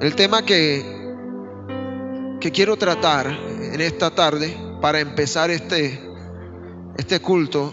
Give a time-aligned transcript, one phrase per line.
[0.00, 0.82] El tema que,
[2.54, 6.00] quiero tratar en esta tarde para empezar este,
[6.96, 7.70] este culto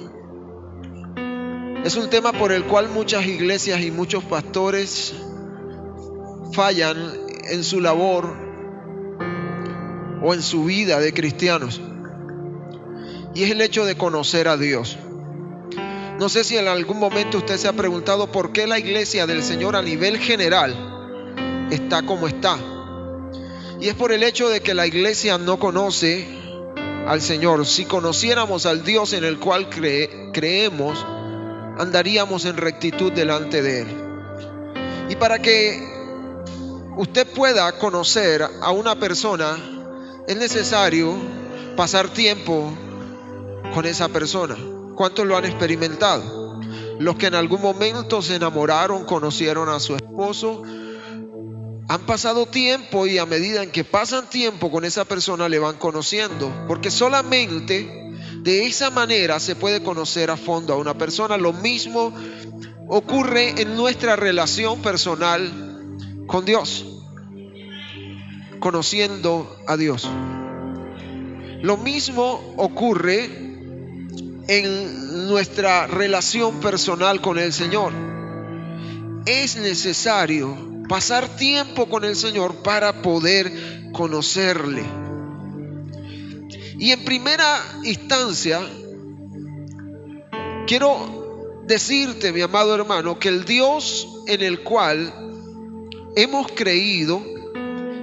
[1.85, 5.15] es un tema por el cual muchas iglesias y muchos pastores
[6.51, 6.97] fallan
[7.49, 8.35] en su labor
[10.21, 11.79] o en su vida de cristianos.
[13.35, 14.97] Y es el hecho de conocer a Dios.
[16.19, 19.43] No sé si en algún momento usted se ha preguntado por qué la iglesia del
[19.43, 20.96] Señor a nivel general
[21.71, 22.57] está como está.
[23.79, 26.27] Y es por el hecho de que la iglesia no conoce
[27.07, 27.65] al Señor.
[27.65, 31.05] Si conociéramos al Dios en el cual creemos,
[31.77, 33.87] andaríamos en rectitud delante de Él.
[35.09, 35.79] Y para que
[36.97, 39.57] usted pueda conocer a una persona,
[40.27, 41.15] es necesario
[41.75, 42.73] pasar tiempo
[43.73, 44.57] con esa persona.
[44.95, 46.59] ¿Cuántos lo han experimentado?
[46.99, 50.63] Los que en algún momento se enamoraron, conocieron a su esposo,
[51.89, 55.77] han pasado tiempo y a medida en que pasan tiempo con esa persona le van
[55.77, 57.89] conociendo, porque solamente
[58.41, 61.37] de esa manera se puede conocer a fondo a una persona.
[61.37, 62.13] Lo mismo
[62.89, 65.49] ocurre en nuestra relación personal
[66.27, 66.85] con Dios,
[68.59, 70.09] conociendo a Dios.
[71.61, 73.29] Lo mismo ocurre
[74.49, 77.93] en nuestra relación personal con el Señor.
[79.25, 84.83] Es necesario pasar tiempo con el Señor para poder conocerle.
[86.79, 88.59] Y en primera instancia,
[90.67, 95.13] quiero decirte, mi amado hermano, que el Dios en el cual
[96.15, 97.21] hemos creído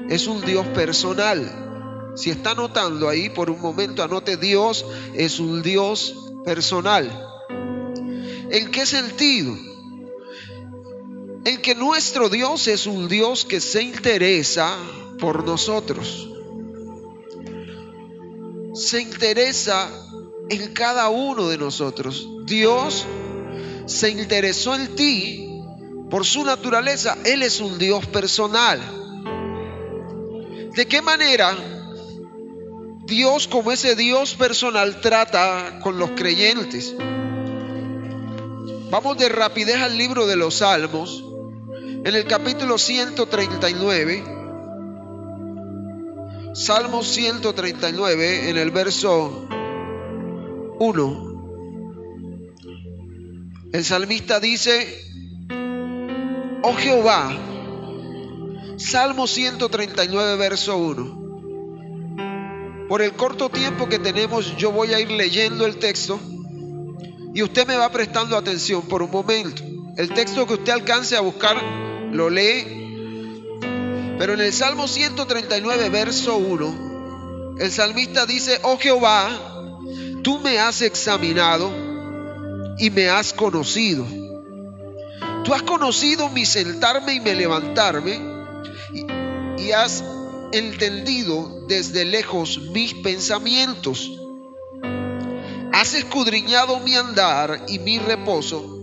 [0.08, 2.12] es un Dios personal.
[2.16, 7.10] Si está notando ahí por un momento, anote Dios es un Dios personal.
[8.50, 9.73] ¿En qué sentido?
[11.44, 14.76] En que nuestro Dios es un Dios que se interesa
[15.18, 16.28] por nosotros
[18.74, 19.88] se interesa
[20.50, 22.28] en cada uno de nosotros.
[22.44, 23.06] Dios
[23.86, 25.62] se interesó en ti
[26.10, 27.16] por su naturaleza.
[27.24, 28.80] Él es un Dios personal.
[30.74, 31.56] ¿De qué manera
[33.04, 36.94] Dios como ese Dios personal trata con los creyentes?
[38.90, 41.24] Vamos de rapidez al libro de los Salmos,
[42.04, 44.22] en el capítulo 139.
[46.52, 49.48] Salmo 139 en el verso
[50.78, 51.30] 1.
[53.72, 55.02] El salmista dice,
[56.62, 57.34] oh Jehová,
[58.76, 61.24] Salmo 139 verso 1.
[62.86, 66.20] Por el corto tiempo que tenemos yo voy a ir leyendo el texto
[67.34, 69.62] y usted me va prestando atención por un momento.
[69.96, 71.56] El texto que usted alcance a buscar
[72.14, 72.84] lo lee
[74.18, 79.28] pero en el Salmo 139, verso 1, el salmista dice, oh Jehová,
[80.22, 81.72] tú me has examinado
[82.78, 84.06] y me has conocido.
[85.44, 88.20] Tú has conocido mi sentarme y me levantarme
[88.94, 90.04] y, y has
[90.52, 94.10] entendido desde lejos mis pensamientos.
[95.72, 98.73] Has escudriñado mi andar y mi reposo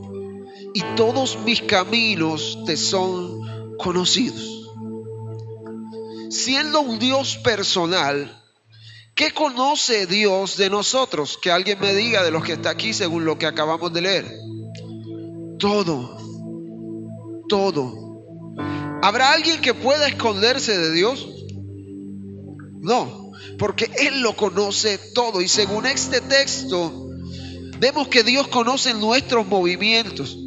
[0.74, 4.62] y todos mis caminos te son conocidos
[6.32, 8.42] siendo un Dios personal,
[9.16, 11.38] ¿qué conoce Dios de nosotros?
[11.42, 14.32] Que alguien me diga de los que está aquí según lo que acabamos de leer.
[15.60, 16.18] Todo,
[17.48, 18.24] todo.
[19.04, 21.28] ¿Habrá alguien que pueda esconderse de Dios?
[22.80, 25.42] No, porque Él lo conoce todo.
[25.42, 27.10] Y según este texto,
[27.78, 30.38] vemos que Dios conoce nuestros movimientos.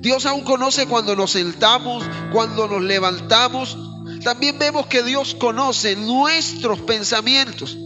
[0.00, 2.02] Dios aún conoce cuando nos sentamos,
[2.32, 3.76] cuando nos levantamos,
[4.24, 7.76] también vemos que Dios conoce nuestros pensamientos.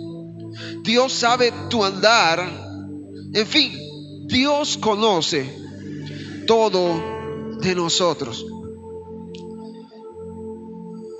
[0.82, 2.40] Dios sabe tu andar.
[3.32, 3.72] En fin,
[4.26, 5.52] Dios conoce
[6.46, 8.46] todo de nosotros.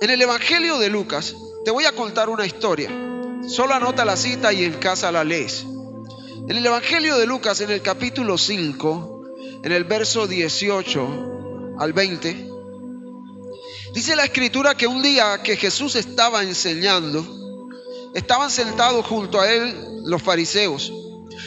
[0.01, 1.35] En el Evangelio de Lucas
[1.65, 2.89] te voy a contar una historia.
[3.47, 5.65] Solo anota la cita y en casa la lees.
[6.47, 9.14] En el Evangelio de Lucas, en el capítulo 5,
[9.65, 12.49] en el verso 18 al 20,
[13.95, 17.25] Dice la escritura que un día que Jesús estaba enseñando,
[18.13, 19.73] estaban sentados junto a él
[20.03, 20.91] los fariseos,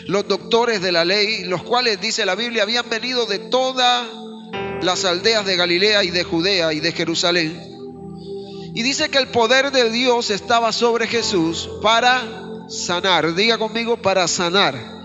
[0.06, 4.08] los doctores de la ley, los cuales, dice la Biblia, habían venido de todas
[4.80, 7.62] las aldeas de Galilea y de Judea y de Jerusalén.
[8.74, 13.34] Y dice que el poder de Dios estaba sobre Jesús para sanar.
[13.34, 14.97] Diga conmigo, para sanar.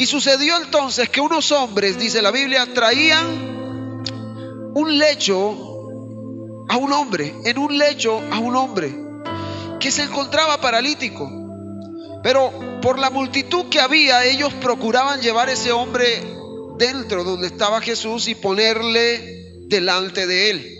[0.00, 4.02] Y sucedió entonces que unos hombres, dice la Biblia, traían
[4.74, 5.36] un lecho
[6.70, 8.96] a un hombre, en un lecho a un hombre
[9.78, 11.30] que se encontraba paralítico.
[12.22, 12.50] Pero
[12.80, 16.06] por la multitud que había, ellos procuraban llevar ese hombre
[16.78, 20.78] dentro donde estaba Jesús y ponerle delante de él.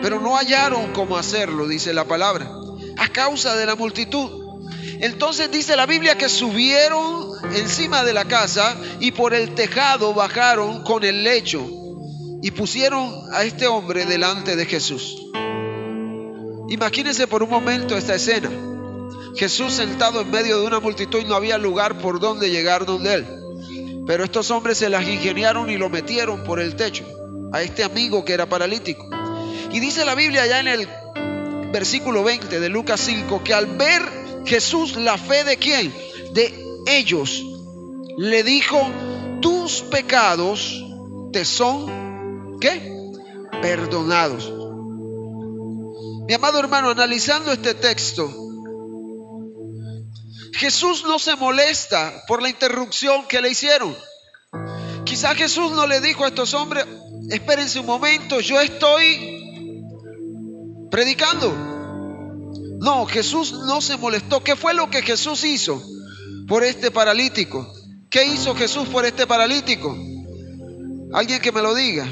[0.00, 2.48] Pero no hallaron cómo hacerlo, dice la palabra,
[2.96, 4.47] a causa de la multitud.
[5.00, 10.82] Entonces dice la Biblia que subieron encima de la casa y por el tejado bajaron
[10.82, 11.64] con el lecho
[12.42, 15.28] y pusieron a este hombre delante de Jesús.
[16.68, 18.50] Imagínense por un momento esta escena.
[19.36, 23.14] Jesús sentado en medio de una multitud y no había lugar por donde llegar donde
[23.14, 23.26] él.
[24.06, 27.04] Pero estos hombres se las ingeniaron y lo metieron por el techo
[27.52, 29.08] a este amigo que era paralítico.
[29.72, 30.88] Y dice la Biblia ya en el
[31.72, 34.17] versículo 20 de Lucas 5 que al ver
[34.48, 35.94] Jesús la fe de quién?
[36.32, 36.52] De
[36.86, 37.44] ellos.
[38.16, 38.80] Le dijo,
[39.40, 40.82] tus pecados
[41.32, 43.12] te son, ¿qué?
[43.60, 44.50] Perdonados.
[46.26, 48.28] Mi amado hermano, analizando este texto,
[50.54, 53.94] Jesús no se molesta por la interrupción que le hicieron.
[55.04, 56.86] Quizá Jesús no le dijo a estos hombres,
[57.30, 59.38] espérense un momento, yo estoy
[60.90, 61.77] predicando.
[62.88, 64.42] No, Jesús no se molestó.
[64.42, 65.78] ¿Qué fue lo que Jesús hizo
[66.48, 67.70] por este paralítico?
[68.08, 69.94] ¿Qué hizo Jesús por este paralítico?
[71.12, 72.06] Alguien que me lo diga.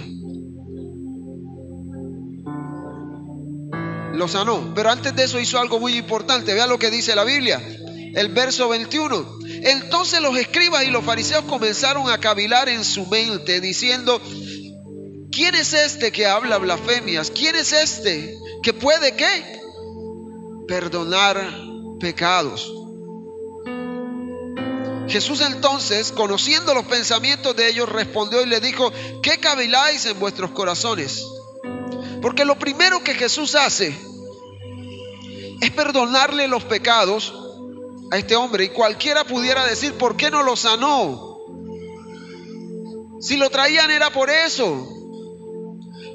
[4.12, 4.74] Lo sanó.
[4.74, 6.52] Pero antes de eso hizo algo muy importante.
[6.52, 7.58] Vea lo que dice la Biblia.
[8.14, 9.38] El verso 21.
[9.62, 14.20] Entonces los escribas y los fariseos comenzaron a cavilar en su mente diciendo,
[15.32, 17.30] ¿quién es este que habla blasfemias?
[17.30, 19.56] ¿Quién es este que puede qué?
[20.66, 21.36] Perdonar
[22.00, 22.72] pecados.
[25.08, 28.92] Jesús entonces, conociendo los pensamientos de ellos, respondió y le dijo,
[29.22, 31.24] ¿qué caviláis en vuestros corazones?
[32.20, 33.96] Porque lo primero que Jesús hace
[35.60, 37.32] es perdonarle los pecados
[38.10, 38.64] a este hombre.
[38.64, 41.38] Y cualquiera pudiera decir, ¿por qué no lo sanó?
[43.20, 44.95] Si lo traían era por eso.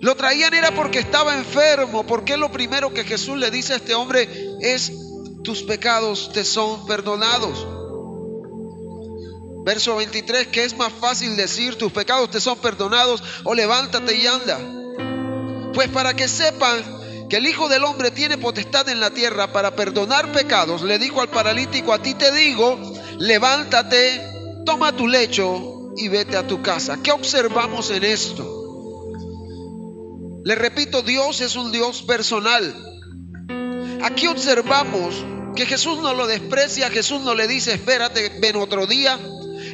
[0.02, 2.06] Lo traían era porque estaba enfermo.
[2.06, 4.28] Porque lo primero que Jesús le dice a este hombre
[4.60, 4.92] es,
[5.44, 7.66] tus pecados te son perdonados.
[9.64, 14.26] Verso 23, que es más fácil decir, tus pecados te son perdonados o levántate y
[14.26, 14.60] anda.
[15.74, 19.76] Pues para que sepan que el Hijo del Hombre tiene potestad en la tierra para
[19.76, 22.78] perdonar pecados, le dijo al paralítico, a ti te digo,
[23.20, 24.20] levántate,
[24.66, 26.98] toma tu lecho y vete a tu casa.
[27.02, 28.61] ¿Qué observamos en esto?
[30.44, 32.76] Le repito, Dios es un Dios personal.
[34.04, 35.24] Aquí observamos
[35.56, 39.20] que Jesús no lo desprecia, Jesús no le dice, espérate, ven otro día,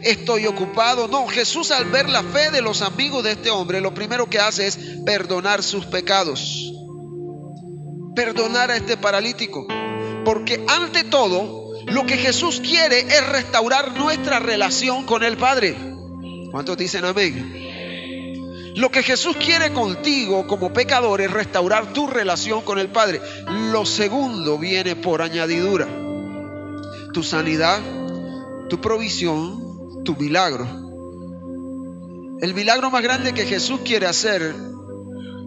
[0.04, 1.08] estoy ocupado.
[1.08, 4.40] No, Jesús al ver la fe de los amigos de este hombre, lo primero que
[4.40, 6.74] hace es perdonar sus pecados.
[8.16, 9.66] Perdonar a este paralítico.
[10.25, 15.78] Porque ante todo, lo que Jesús quiere es restaurar nuestra relación con el Padre.
[16.52, 17.67] ¿Cuántos dicen amén?
[18.77, 23.19] Lo que Jesús quiere contigo como pecador es restaurar tu relación con el Padre.
[23.71, 25.88] Lo segundo viene por añadidura.
[27.12, 27.79] Tu sanidad,
[28.69, 30.68] tu provisión, tu milagro.
[32.39, 34.53] El milagro más grande que Jesús quiere hacer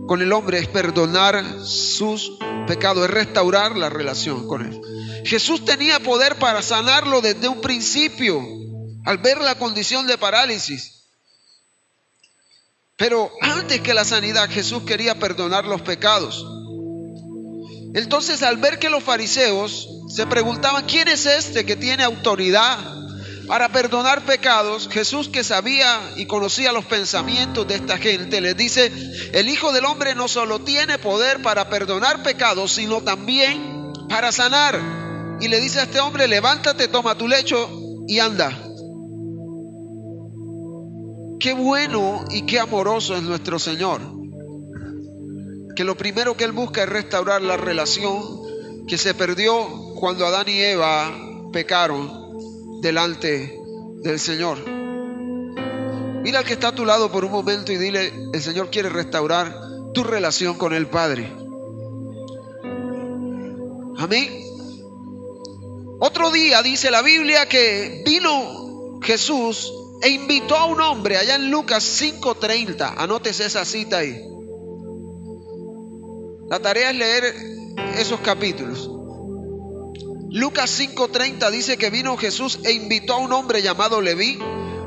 [0.08, 2.32] con el hombre es perdonar sus
[2.66, 4.80] pecados, es restaurar la relación con él.
[5.24, 8.42] Jesús tenía poder para sanarlo desde un principio,
[9.04, 10.99] al ver la condición de parálisis.
[13.00, 16.46] Pero antes que la sanidad, Jesús quería perdonar los pecados.
[17.94, 22.78] Entonces, al ver que los fariseos se preguntaban, ¿quién es este que tiene autoridad
[23.46, 28.92] para perdonar pecados, Jesús que sabía y conocía los pensamientos de esta gente, les dice,
[29.32, 34.78] el Hijo del Hombre no solo tiene poder para perdonar pecados, sino también para sanar.
[35.40, 37.66] Y le dice a este hombre, levántate, toma tu lecho
[38.06, 38.69] y anda.
[41.40, 44.02] Qué bueno y qué amoroso es nuestro Señor.
[45.74, 50.50] Que lo primero que Él busca es restaurar la relación que se perdió cuando Adán
[50.50, 51.10] y Eva
[51.50, 53.58] pecaron delante
[54.02, 54.58] del Señor.
[56.22, 58.90] Mira al que está a tu lado por un momento y dile, el Señor quiere
[58.90, 59.56] restaurar
[59.94, 61.32] tu relación con el Padre.
[63.96, 64.44] Amén.
[66.00, 71.50] Otro día dice la Biblia que vino Jesús e invitó a un hombre allá en
[71.50, 72.94] Lucas 5:30.
[72.96, 74.20] Anótese esa cita ahí.
[76.48, 77.34] La tarea es leer
[77.98, 78.90] esos capítulos.
[80.30, 84.38] Lucas 5:30 dice que vino Jesús e invitó a un hombre llamado Leví,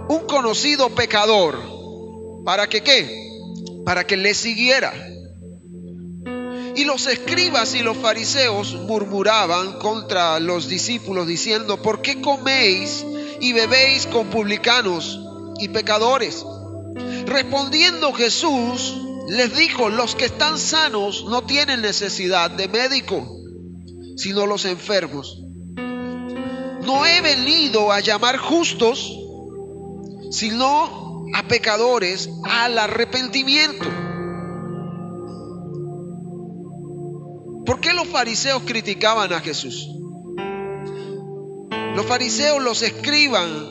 [0.10, 1.60] un conocido pecador.
[2.46, 3.29] ¿Para que qué?
[3.86, 4.93] Para que le siguiera.
[6.75, 13.05] Y los escribas y los fariseos murmuraban contra los discípulos diciendo, ¿por qué coméis
[13.43, 15.19] y bebéis con publicanos
[15.59, 16.45] y pecadores?
[17.25, 18.95] Respondiendo Jesús
[19.27, 23.27] les dijo, los que están sanos no tienen necesidad de médico,
[24.15, 25.41] sino los enfermos.
[25.75, 29.12] No he venido a llamar justos,
[30.31, 33.89] sino a pecadores al arrepentimiento.
[37.65, 39.89] ¿Por qué los fariseos criticaban a Jesús?
[41.95, 43.69] Los fariseos, los escriban,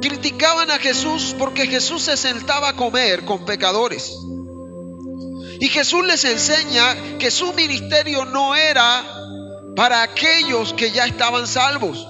[0.00, 4.12] criticaban a Jesús porque Jesús se sentaba a comer con pecadores.
[5.58, 9.04] Y Jesús les enseña que su ministerio no era
[9.74, 12.06] para aquellos que ya estaban salvos,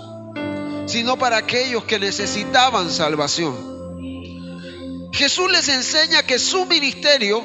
[0.86, 3.76] sino para aquellos que necesitaban salvación.
[5.12, 7.42] Jesús les enseña que su ministerio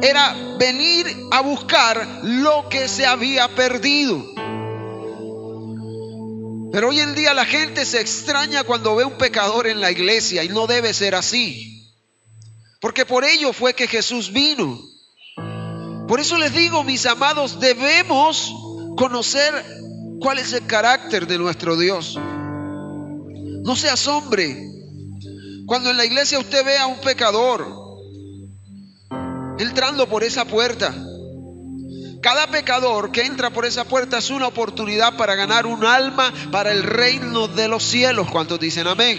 [0.00, 4.39] era venir a buscar lo que se había perdido.
[6.72, 10.44] Pero hoy en día la gente se extraña cuando ve un pecador en la iglesia
[10.44, 11.90] y no debe ser así.
[12.80, 14.80] Porque por ello fue que Jesús vino.
[16.06, 18.54] Por eso les digo, mis amados, debemos
[18.96, 19.52] conocer
[20.20, 22.18] cuál es el carácter de nuestro Dios.
[23.62, 24.56] No se asombre
[25.66, 27.66] cuando en la iglesia usted vea a un pecador
[29.58, 30.94] entrando por esa puerta.
[32.22, 36.70] Cada pecador que entra por esa puerta es una oportunidad para ganar un alma para
[36.70, 38.30] el reino de los cielos.
[38.30, 39.18] ¿Cuántos dicen amén?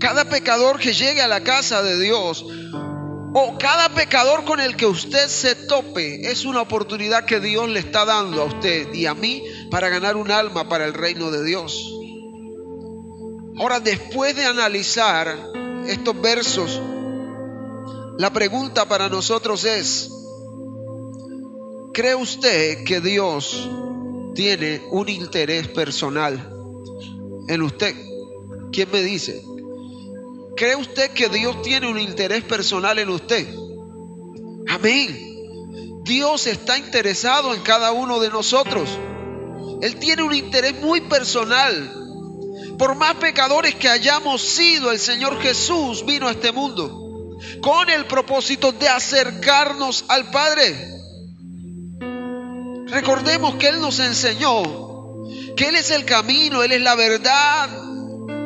[0.00, 2.46] Cada pecador que llegue a la casa de Dios
[3.34, 7.80] o cada pecador con el que usted se tope es una oportunidad que Dios le
[7.80, 11.44] está dando a usted y a mí para ganar un alma para el reino de
[11.44, 11.92] Dios.
[13.58, 15.36] Ahora, después de analizar
[15.86, 16.80] estos versos,
[18.18, 20.10] la pregunta para nosotros es,
[21.92, 23.68] ¿Cree usted que Dios
[24.34, 26.50] tiene un interés personal
[27.48, 27.94] en usted?
[28.72, 29.44] ¿Quién me dice?
[30.56, 33.46] ¿Cree usted que Dios tiene un interés personal en usted?
[34.68, 36.02] Amén.
[36.04, 38.88] Dios está interesado en cada uno de nosotros.
[39.82, 41.92] Él tiene un interés muy personal.
[42.78, 47.00] Por más pecadores que hayamos sido, el Señor Jesús vino a este mundo
[47.60, 51.01] con el propósito de acercarnos al Padre.
[52.92, 54.62] Recordemos que Él nos enseñó
[55.56, 57.70] que Él es el camino, Él es la verdad,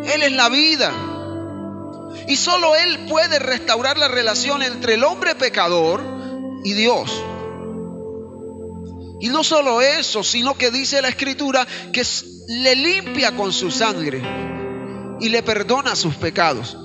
[0.05, 0.93] Él es la vida.
[2.29, 6.01] Y solo Él puede restaurar la relación entre el hombre pecador
[6.63, 7.11] y Dios.
[9.21, 12.05] Y no solo eso, sino que dice la escritura que
[12.47, 14.23] le limpia con su sangre
[15.21, 16.77] y le perdona sus pecados.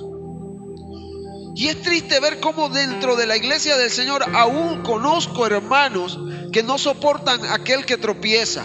[1.54, 6.18] Y es triste ver cómo dentro de la iglesia del Señor aún conozco hermanos
[6.50, 8.64] que no soportan aquel que tropieza,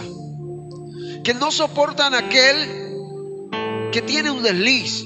[1.22, 2.88] que no soportan aquel
[3.92, 5.04] que tiene un desliz,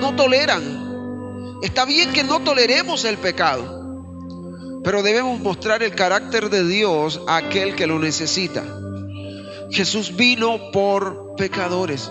[0.00, 1.58] no toleran.
[1.62, 7.36] Está bien que no toleremos el pecado, pero debemos mostrar el carácter de Dios a
[7.36, 8.64] aquel que lo necesita.
[9.70, 12.10] Jesús vino por pecadores.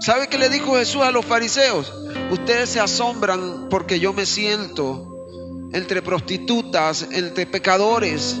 [0.00, 1.92] ¿Sabe qué le dijo Jesús a los fariseos?
[2.30, 8.36] Ustedes se asombran porque yo me siento entre prostitutas, entre pecadores,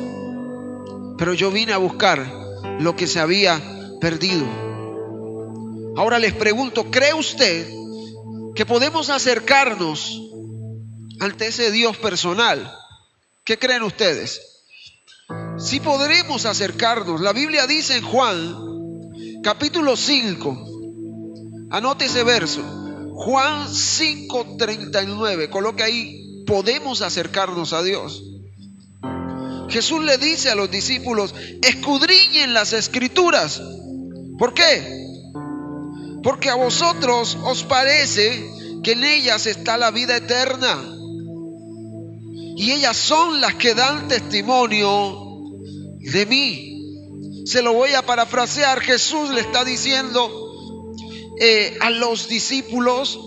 [1.18, 2.26] pero yo vine a buscar
[2.78, 3.60] lo que se había
[4.00, 4.46] perdido.
[5.96, 7.68] Ahora les pregunto, ¿cree usted
[8.54, 10.20] que podemos acercarnos
[11.20, 12.70] ante ese Dios personal?
[13.44, 14.64] ¿Qué creen ustedes?
[15.58, 20.75] Si podremos acercarnos, la Biblia dice en Juan capítulo 5,
[21.70, 22.62] Anote ese verso.
[23.14, 25.50] Juan 5:39.
[25.50, 28.22] Coloque ahí, podemos acercarnos a Dios.
[29.68, 33.60] Jesús le dice a los discípulos, escudriñen las escrituras.
[34.38, 35.06] ¿Por qué?
[36.22, 38.48] Porque a vosotros os parece
[38.82, 40.78] que en ellas está la vida eterna.
[42.58, 45.26] Y ellas son las que dan testimonio
[45.98, 47.44] de mí.
[47.44, 48.80] Se lo voy a parafrasear.
[48.80, 50.45] Jesús le está diciendo,
[51.38, 53.20] eh, a los discípulos,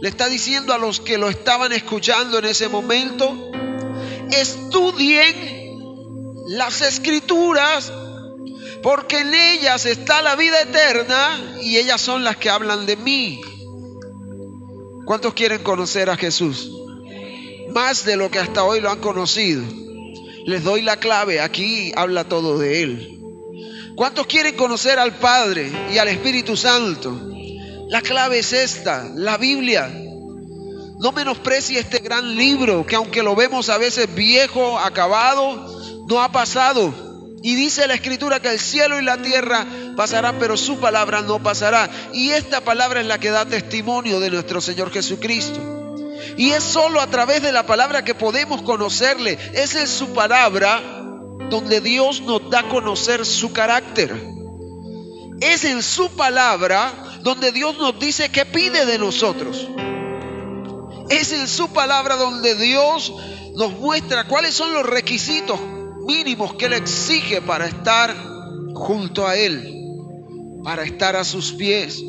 [0.00, 3.50] le está diciendo a los que lo estaban escuchando en ese momento,
[4.30, 5.54] estudien
[6.48, 7.92] las escrituras,
[8.82, 13.40] porque en ellas está la vida eterna y ellas son las que hablan de mí.
[15.06, 16.70] ¿Cuántos quieren conocer a Jesús?
[17.74, 19.62] Más de lo que hasta hoy lo han conocido.
[20.46, 23.20] Les doy la clave, aquí habla todo de Él.
[23.96, 27.33] ¿Cuántos quieren conocer al Padre y al Espíritu Santo?
[27.88, 29.88] La clave es esta, la Biblia.
[30.98, 36.32] no menosprecie este gran libro que aunque lo vemos a veces viejo, acabado, no ha
[36.32, 36.94] pasado.
[37.42, 41.42] Y dice la escritura que el cielo y la tierra pasarán, pero su palabra no
[41.42, 41.90] pasará.
[42.14, 45.60] Y esta palabra es la que da testimonio de nuestro Señor Jesucristo.
[46.38, 49.38] Y es solo a través de la palabra que podemos conocerle.
[49.52, 50.80] Es en su palabra
[51.50, 54.33] donde Dios nos da a conocer su carácter.
[55.40, 59.68] Es en su palabra donde Dios nos dice qué pide de nosotros.
[61.10, 63.12] Es en su palabra donde Dios
[63.54, 65.58] nos muestra cuáles son los requisitos
[66.06, 68.14] mínimos que Él exige para estar
[68.74, 69.82] junto a Él,
[70.62, 72.02] para estar a sus pies.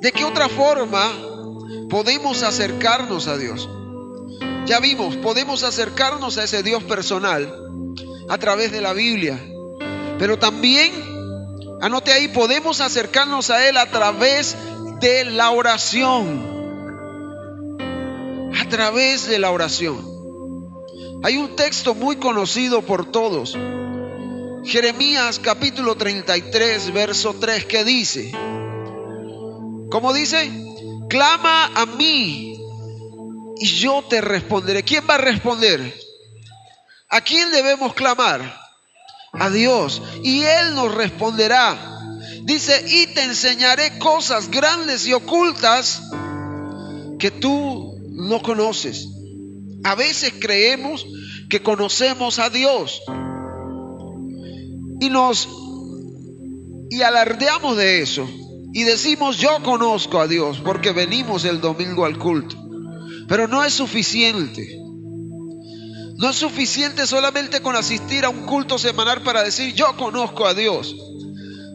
[0.00, 1.10] ¿De qué otra forma
[1.88, 3.68] podemos acercarnos a Dios?
[4.66, 7.54] Ya vimos, podemos acercarnos a ese Dios personal
[8.28, 9.38] a través de la Biblia,
[10.18, 10.92] pero también,
[11.80, 14.56] anote ahí, podemos acercarnos a Él a través
[15.00, 16.54] de la oración
[18.58, 20.14] a través de la oración.
[21.22, 23.56] Hay un texto muy conocido por todos,
[24.64, 28.32] Jeremías capítulo 33, verso 3, que dice,
[29.90, 30.50] ¿cómo dice?
[31.08, 32.58] Clama a mí
[33.58, 34.82] y yo te responderé.
[34.82, 35.94] ¿Quién va a responder?
[37.10, 38.63] ¿A quién debemos clamar?
[39.38, 40.02] A Dios.
[40.22, 41.90] Y Él nos responderá.
[42.44, 46.02] Dice, y te enseñaré cosas grandes y ocultas
[47.18, 49.08] que tú no conoces.
[49.82, 51.06] A veces creemos
[51.48, 53.02] que conocemos a Dios
[55.00, 55.48] y nos
[56.90, 58.28] y alardeamos de eso
[58.72, 62.56] y decimos yo conozco a Dios porque venimos el domingo al culto.
[63.28, 64.83] Pero no es suficiente.
[66.24, 70.54] No es suficiente solamente con asistir a un culto semanal para decir yo conozco a
[70.54, 70.96] Dios.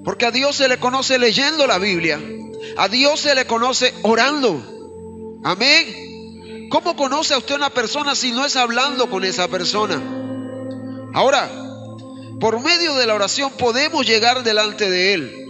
[0.04, 2.20] Porque a Dios se le conoce leyendo la Biblia.
[2.76, 5.40] A Dios se le conoce orando.
[5.44, 6.68] Amén.
[6.72, 10.02] ¿Cómo conoce a usted una persona si no es hablando con esa persona?
[11.14, 11.48] Ahora,
[12.40, 15.46] por medio de la oración podemos llegar delante de Él.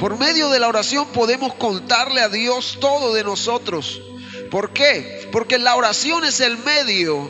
[0.00, 4.00] Por medio de la oración podemos contarle a Dios todo de nosotros.
[4.54, 5.28] ¿Por qué?
[5.32, 7.28] Porque la oración es el medio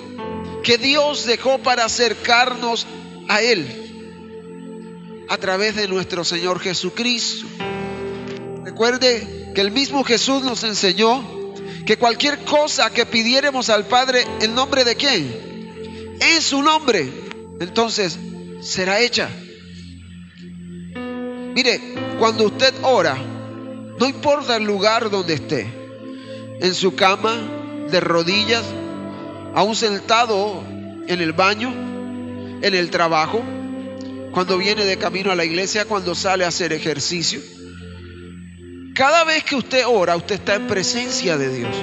[0.63, 2.87] que Dios dejó para acercarnos
[3.31, 7.47] a Él a través de nuestro Señor Jesucristo.
[8.63, 11.25] Recuerde que el mismo Jesús nos enseñó
[11.87, 16.19] que cualquier cosa que pidiéramos al Padre, ¿en nombre de quién?
[16.21, 17.11] En su nombre,
[17.59, 18.19] entonces
[18.61, 19.31] será hecha.
[21.55, 21.81] Mire,
[22.19, 25.84] cuando usted ora, no importa el lugar donde esté,
[26.61, 27.37] en su cama,
[27.91, 28.65] de rodillas,
[29.55, 30.65] aún sentado
[31.07, 31.73] en el baño,
[32.63, 33.43] en el trabajo,
[34.33, 37.41] cuando viene de camino a la iglesia, cuando sale a hacer ejercicio,
[38.95, 41.77] cada vez que usted ora, usted está en presencia de Dios.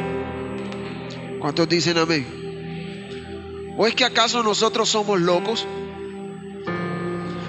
[1.39, 3.73] ¿Cuántos dicen amén?
[3.77, 5.65] ¿O es que acaso nosotros somos locos?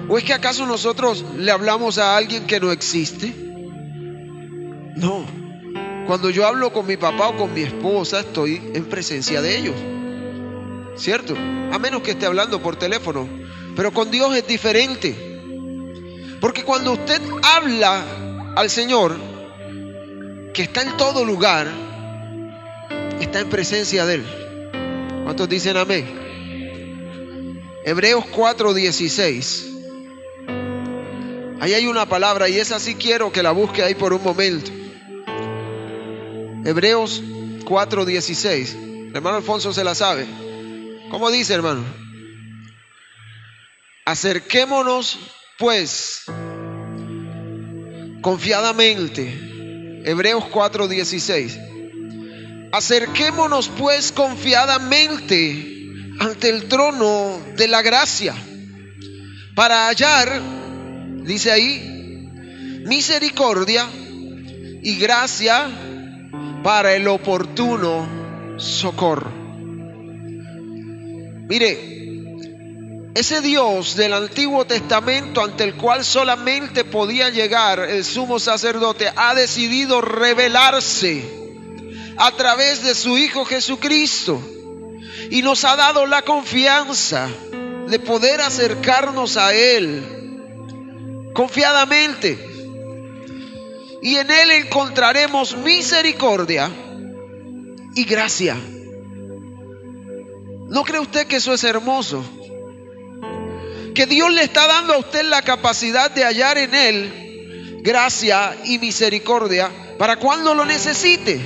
[0.09, 3.33] ¿O es que acaso nosotros le hablamos a alguien que no existe?
[4.97, 5.42] No.
[6.07, 9.77] Cuando yo hablo con mi papá o con mi esposa, estoy en presencia de ellos.
[10.97, 11.35] ¿Cierto?
[11.37, 13.29] A menos que esté hablando por teléfono.
[13.77, 15.15] Pero con Dios es diferente.
[16.41, 19.17] Porque cuando usted habla al Señor,
[20.53, 21.69] que está en todo lugar,
[23.21, 24.25] está en presencia de Él.
[25.25, 26.05] ¿Cuántos dicen amén?
[27.85, 29.69] Hebreos 4:16.
[31.61, 34.82] Ahí hay una palabra y esa sí quiero que la busque ahí por un momento.
[36.65, 37.23] Hebreos
[37.65, 39.13] 4:16.
[39.15, 40.27] hermano Alfonso se la sabe.
[41.11, 41.85] ¿Cómo dice, hermano?
[44.05, 45.19] Acerquémonos,
[45.59, 46.25] pues,
[48.23, 49.53] confiadamente
[50.05, 51.59] Hebreos 4:16.
[52.73, 55.85] Acerquémonos pues confiadamente
[56.19, 58.35] ante el trono de la gracia
[59.55, 60.41] para hallar,
[61.25, 62.29] dice ahí,
[62.87, 63.87] misericordia
[64.83, 65.71] y gracia
[66.63, 69.31] para el oportuno socorro.
[71.49, 71.93] Mire,
[73.15, 79.35] ese Dios del Antiguo Testamento ante el cual solamente podía llegar el sumo sacerdote ha
[79.35, 81.23] decidido revelarse
[82.17, 84.41] a través de su Hijo Jesucristo
[85.31, 87.29] y nos ha dado la confianza
[87.89, 92.52] de poder acercarnos a Él confiadamente.
[94.03, 96.71] Y en Él encontraremos misericordia
[97.95, 98.57] y gracia.
[100.69, 102.25] ¿No cree usted que eso es hermoso?
[103.95, 108.79] que Dios le está dando a usted la capacidad de hallar en Él gracia y
[108.79, 111.41] misericordia para cuando lo necesite.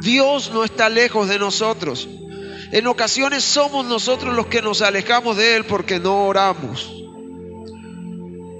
[0.00, 2.08] Dios no está lejos de nosotros.
[2.72, 7.03] En ocasiones somos nosotros los que nos alejamos de Él porque no oramos.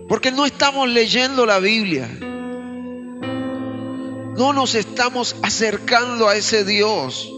[0.09, 2.09] Porque no estamos leyendo la Biblia.
[4.37, 7.31] No nos estamos acercando a ese Dios.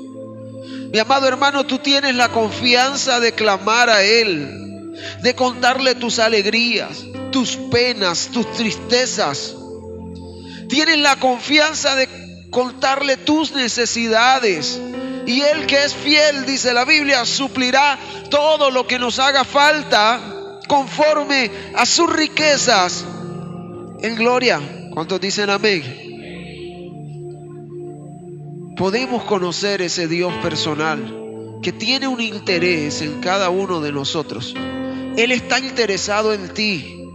[0.93, 7.05] Mi amado hermano, tú tienes la confianza de clamar a Él, de contarle tus alegrías,
[7.31, 9.55] tus penas, tus tristezas.
[10.69, 12.09] Tienes la confianza de
[12.51, 14.81] contarle tus necesidades.
[15.27, 17.99] Y Él que es fiel, dice la Biblia, suplirá
[18.31, 20.36] todo lo que nos haga falta
[20.67, 23.05] conforme a sus riquezas
[24.01, 24.61] en gloria.
[24.93, 26.07] ¿Cuántos dicen amén?
[28.77, 34.55] podemos conocer ese Dios personal que tiene un interés en cada uno de nosotros.
[35.17, 37.09] Él está interesado en ti.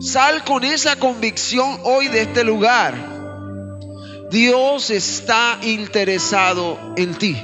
[0.00, 2.94] Sal con esa convicción hoy de este lugar.
[4.30, 7.36] Dios está interesado en ti.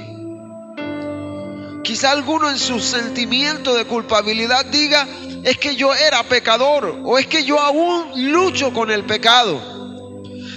[1.83, 5.07] Quizá alguno en su sentimiento de culpabilidad diga,
[5.43, 9.73] es que yo era pecador o es que yo aún lucho con el pecado.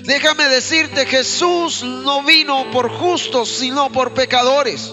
[0.04, 4.92] Déjame decirte, Jesús no vino por justos, sino por pecadores.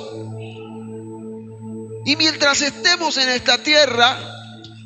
[2.06, 4.18] Y mientras estemos en esta tierra,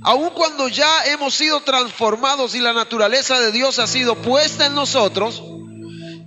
[0.01, 4.75] aun cuando ya hemos sido transformados y la naturaleza de Dios ha sido puesta en
[4.75, 5.41] nosotros,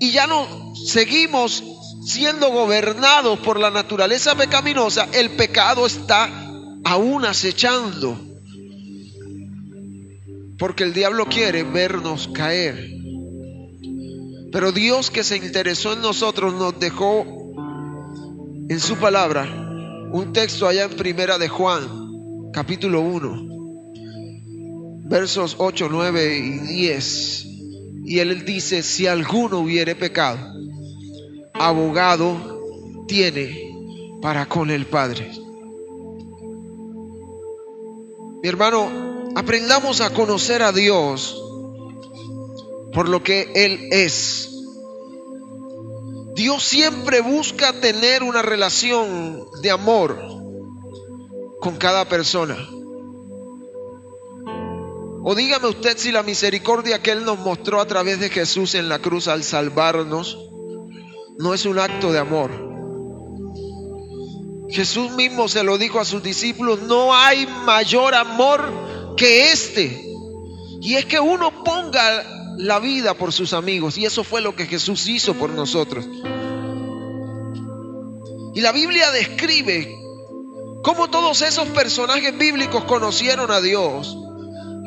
[0.00, 1.62] y ya no seguimos
[2.10, 6.28] siendo gobernados por la naturaleza pecaminosa, el pecado está
[6.84, 8.18] aún acechando.
[10.58, 12.90] Porque el diablo quiere vernos caer.
[14.50, 17.24] Pero Dios que se interesó en nosotros nos dejó
[18.68, 19.44] en su palabra
[20.12, 23.46] un texto allá en Primera de Juan, capítulo 1,
[25.08, 27.46] versos 8, 9 y 10.
[28.04, 30.50] Y él dice, si alguno hubiere pecado,
[31.66, 35.30] abogado tiene para con el Padre.
[38.42, 41.36] Mi hermano, aprendamos a conocer a Dios
[42.94, 44.48] por lo que Él es.
[46.34, 50.18] Dios siempre busca tener una relación de amor
[51.60, 52.56] con cada persona.
[55.22, 58.88] O dígame usted si la misericordia que Él nos mostró a través de Jesús en
[58.88, 60.49] la cruz al salvarnos
[61.40, 62.50] no es un acto de amor.
[64.68, 70.06] Jesús mismo se lo dijo a sus discípulos, no hay mayor amor que este.
[70.82, 73.96] Y es que uno ponga la vida por sus amigos.
[73.96, 76.06] Y eso fue lo que Jesús hizo por nosotros.
[78.54, 79.96] Y la Biblia describe
[80.84, 84.14] cómo todos esos personajes bíblicos conocieron a Dios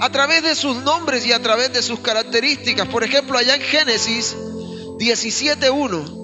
[0.01, 2.87] a través de sus nombres y a través de sus características.
[2.89, 4.35] Por ejemplo, allá en Génesis
[4.99, 6.22] 17.1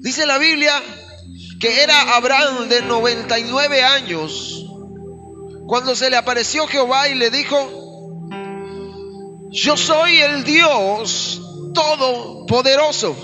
[0.00, 0.82] dice la Biblia
[1.60, 4.64] que era Abraham de 99 años
[5.66, 7.58] cuando se le apareció Jehová y le dijo,
[9.50, 11.42] yo soy el Dios
[11.74, 13.14] todopoderoso.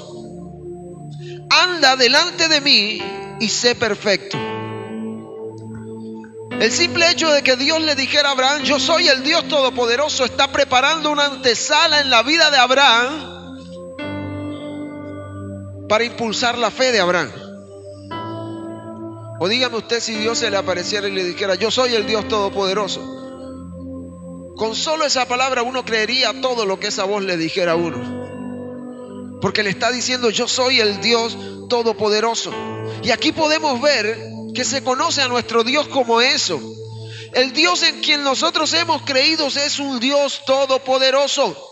[1.49, 3.03] Anda delante de mí
[3.41, 4.37] y sé perfecto.
[6.51, 10.27] El simple hecho de que Dios le dijera a Abraham, yo soy el Dios todopoderoso,
[10.27, 13.34] está preparando una antesala en la vida de Abraham
[15.89, 17.31] para impulsar la fe de Abraham.
[19.41, 22.29] O dígame usted si Dios se le apareciera y le dijera, yo soy el Dios
[22.29, 23.03] todopoderoso.
[24.57, 29.41] Con solo esa palabra uno creería todo lo que esa voz le dijera a uno.
[29.41, 31.37] Porque le está diciendo, yo soy el Dios
[31.69, 32.53] todopoderoso.
[33.03, 34.17] Y aquí podemos ver
[34.55, 36.61] que se conoce a nuestro Dios como eso.
[37.35, 41.71] El Dios en quien nosotros hemos creído es un Dios todopoderoso.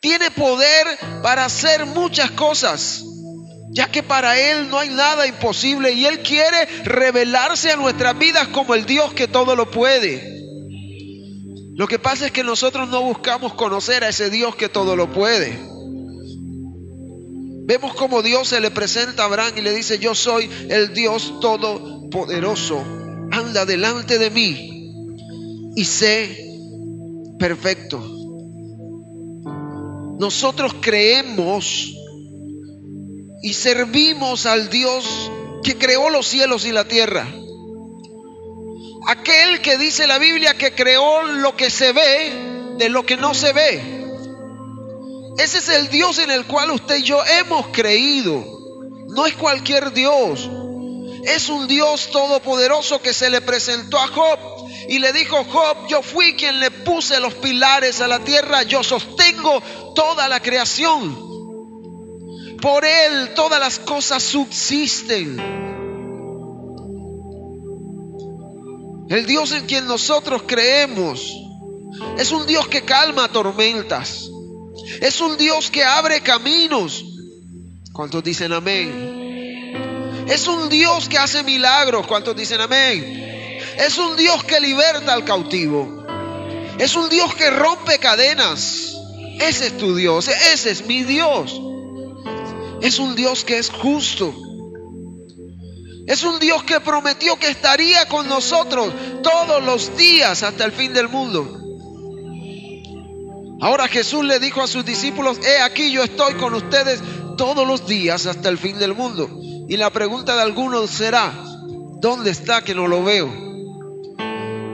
[0.00, 3.02] Tiene poder para hacer muchas cosas,
[3.74, 8.46] ya que para Él no hay nada imposible y Él quiere revelarse a nuestras vidas
[8.48, 10.32] como el Dios que todo lo puede.
[11.74, 15.10] Lo que pasa es que nosotros no buscamos conocer a ese Dios que todo lo
[15.10, 15.58] puede.
[17.66, 21.40] Vemos como Dios se le presenta a Abraham y le dice, yo soy el Dios
[21.40, 22.80] todopoderoso.
[23.32, 24.92] Anda delante de mí
[25.74, 26.60] y sé
[27.40, 27.98] perfecto.
[30.20, 31.92] Nosotros creemos
[33.44, 35.30] y servimos al Dios
[35.62, 37.26] que creó los cielos y la tierra.
[39.06, 42.32] Aquel que dice la Biblia que creó lo que se ve
[42.78, 44.06] de lo que no se ve.
[45.36, 48.42] Ese es el Dios en el cual usted y yo hemos creído.
[49.08, 50.48] No es cualquier Dios.
[51.24, 54.38] Es un Dios todopoderoso que se le presentó a Job
[54.88, 58.82] y le dijo, Job, yo fui quien le puse los pilares a la tierra, yo
[58.82, 59.62] sostengo
[59.94, 61.33] toda la creación.
[62.64, 65.38] Por él todas las cosas subsisten.
[69.10, 71.30] El Dios en quien nosotros creemos
[72.16, 74.30] es un Dios que calma tormentas.
[75.02, 77.04] Es un Dios que abre caminos.
[77.92, 80.24] ¿Cuántos dicen amén?
[80.26, 82.06] Es un Dios que hace milagros.
[82.06, 83.60] ¿Cuántos dicen amén?
[83.76, 86.06] Es un Dios que liberta al cautivo.
[86.78, 88.96] Es un Dios que rompe cadenas.
[89.38, 90.28] Ese es tu Dios.
[90.28, 91.60] Ese es mi Dios.
[92.84, 94.34] Es un Dios que es justo.
[96.06, 98.92] Es un Dios que prometió que estaría con nosotros
[99.22, 101.48] todos los días hasta el fin del mundo.
[103.62, 107.00] Ahora Jesús le dijo a sus discípulos, he aquí yo estoy con ustedes
[107.38, 109.30] todos los días hasta el fin del mundo.
[109.66, 111.32] Y la pregunta de algunos será,
[112.02, 113.53] ¿dónde está que no lo veo?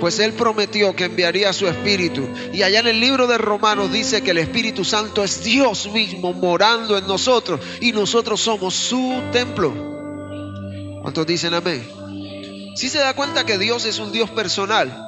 [0.01, 2.27] Pues Él prometió que enviaría su Espíritu.
[2.53, 6.33] Y allá en el libro de Romanos dice que el Espíritu Santo es Dios mismo
[6.33, 9.73] morando en nosotros y nosotros somos su templo.
[11.03, 11.87] ¿Cuántos dicen amén?
[12.77, 15.07] Si se da cuenta que Dios es un Dios personal.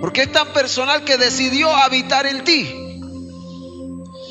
[0.00, 2.74] Porque es tan personal que decidió habitar en ti.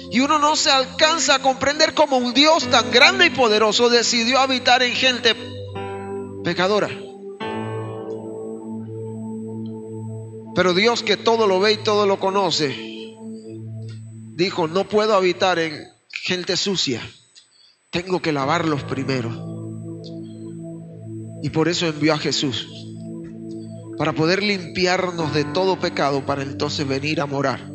[0.09, 4.39] Y uno no se alcanza a comprender cómo un Dios tan grande y poderoso decidió
[4.39, 5.35] habitar en gente
[6.43, 6.89] pecadora.
[10.57, 12.75] Pero Dios que todo lo ve y todo lo conoce,
[14.33, 16.99] dijo, no puedo habitar en gente sucia.
[17.91, 19.29] Tengo que lavarlos primero.
[21.43, 22.67] Y por eso envió a Jesús
[23.99, 27.69] para poder limpiarnos de todo pecado, para entonces venir a morar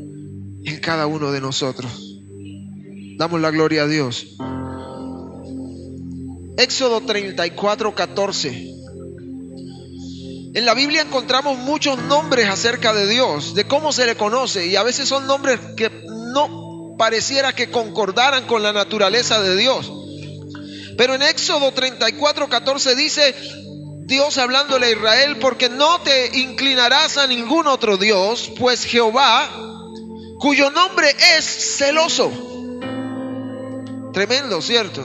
[0.64, 2.20] en cada uno de nosotros.
[3.16, 4.36] Damos la gloria a Dios.
[6.56, 8.81] Éxodo 34, 14.
[10.54, 14.76] En la Biblia encontramos muchos nombres acerca de Dios, de cómo se le conoce, y
[14.76, 19.90] a veces son nombres que no pareciera que concordaran con la naturaleza de Dios.
[20.98, 23.34] Pero en Éxodo 34, 14 dice,
[24.04, 29.48] Dios hablándole a Israel, porque no te inclinarás a ningún otro Dios, pues Jehová,
[30.38, 31.46] cuyo nombre es
[31.78, 32.30] celoso.
[34.12, 35.02] Tremendo, ¿cierto?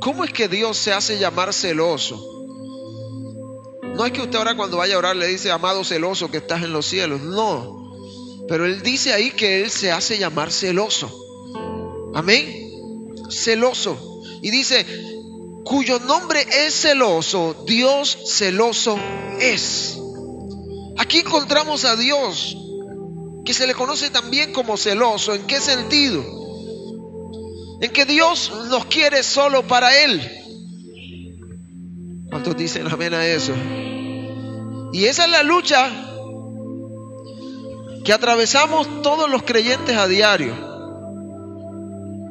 [0.00, 2.35] ¿Cómo es que Dios se hace llamar celoso?
[3.96, 6.62] No es que usted ahora cuando vaya a orar le dice, amado celoso que estás
[6.62, 7.22] en los cielos.
[7.22, 8.44] No.
[8.46, 11.10] Pero Él dice ahí que Él se hace llamar celoso.
[12.14, 13.14] Amén.
[13.30, 14.22] Celoso.
[14.42, 14.84] Y dice,
[15.64, 18.98] cuyo nombre es celoso, Dios celoso
[19.40, 19.98] es.
[20.98, 22.54] Aquí encontramos a Dios,
[23.46, 25.32] que se le conoce también como celoso.
[25.32, 26.22] ¿En qué sentido?
[27.80, 30.45] En que Dios nos quiere solo para Él.
[32.30, 33.52] ¿Cuántos dicen amén a eso?
[34.92, 35.90] Y esa es la lucha
[38.04, 40.54] que atravesamos todos los creyentes a diario.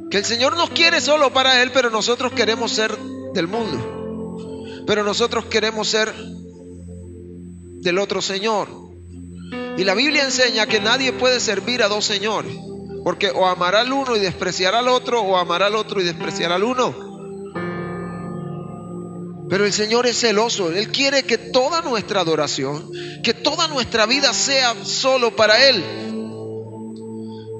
[0.10, 2.98] Que el Señor nos quiere solo para Él, pero nosotros queremos ser
[3.34, 4.84] del mundo.
[4.88, 8.70] Pero nosotros queremos ser del otro Señor.
[9.78, 12.56] Y la Biblia enseña que nadie puede servir a dos señores.
[13.04, 16.56] Porque o amará al uno y despreciará al otro, o amará al otro y despreciará
[16.56, 17.05] al uno.
[19.50, 20.72] Pero el Señor es celoso.
[20.72, 22.90] Él quiere que toda nuestra adoración,
[23.24, 25.84] que toda nuestra vida sea solo para Él.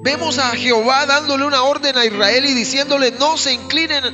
[0.02, 4.04] Vemos a Jehová dándole una orden a Israel y diciéndole, no se inclinen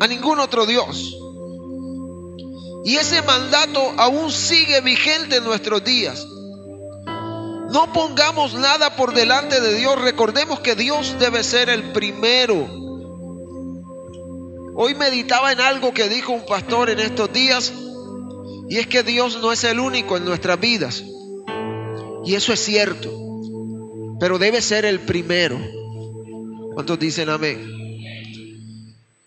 [0.00, 1.16] a ningún otro Dios.
[2.84, 6.26] Y ese mandato aún sigue vigente en nuestros días.
[7.70, 10.00] No pongamos nada por delante de Dios.
[10.00, 12.87] Recordemos que Dios debe ser el primero.
[14.80, 17.72] Hoy meditaba en algo que dijo un pastor en estos días.
[18.68, 21.02] Y es que Dios no es el único en nuestras vidas.
[22.24, 23.10] Y eso es cierto.
[24.20, 25.58] Pero debe ser el primero.
[26.74, 27.60] ¿Cuántos dicen amén?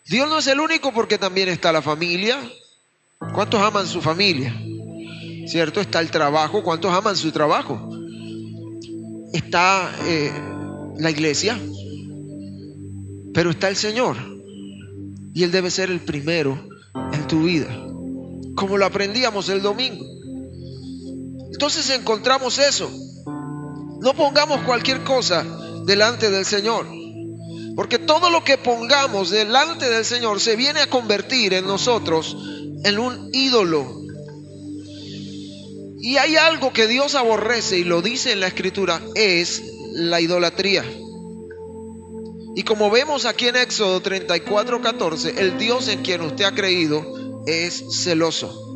[0.07, 2.37] Dios no es el único porque también está la familia.
[3.33, 4.55] ¿Cuántos aman su familia?
[5.47, 5.81] ¿Cierto?
[5.81, 6.63] Está el trabajo.
[6.63, 7.89] ¿Cuántos aman su trabajo?
[9.33, 10.31] Está eh,
[10.97, 11.59] la iglesia.
[13.33, 14.31] Pero está el Señor.
[15.33, 16.67] Y Él debe ser el primero
[17.13, 17.69] en tu vida.
[18.55, 20.05] Como lo aprendíamos el domingo.
[21.51, 22.91] Entonces encontramos eso.
[24.01, 25.45] No pongamos cualquier cosa
[25.85, 26.87] delante del Señor.
[27.75, 32.35] Porque todo lo que pongamos delante del Señor se viene a convertir en nosotros
[32.83, 34.01] en un ídolo.
[35.99, 39.61] Y hay algo que Dios aborrece y lo dice en la escritura, es
[39.93, 40.83] la idolatría.
[42.55, 47.43] Y como vemos aquí en Éxodo 34, 14, el Dios en quien usted ha creído
[47.45, 48.67] es celoso.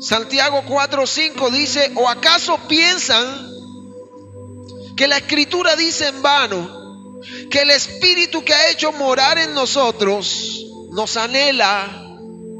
[0.00, 3.52] Santiago 4:5 dice, ¿o acaso piensan
[4.96, 10.66] que la escritura dice en vano que el Espíritu que ha hecho morar en nosotros
[10.90, 11.88] nos anhela,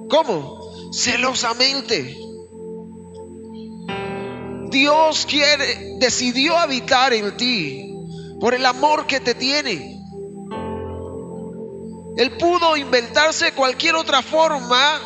[0.08, 0.90] ¿cómo?
[0.92, 2.16] Celosamente.
[4.70, 7.81] Dios quiere, decidió habitar en ti
[8.42, 10.00] por el amor que te tiene.
[12.16, 15.00] Él pudo inventarse cualquier otra forma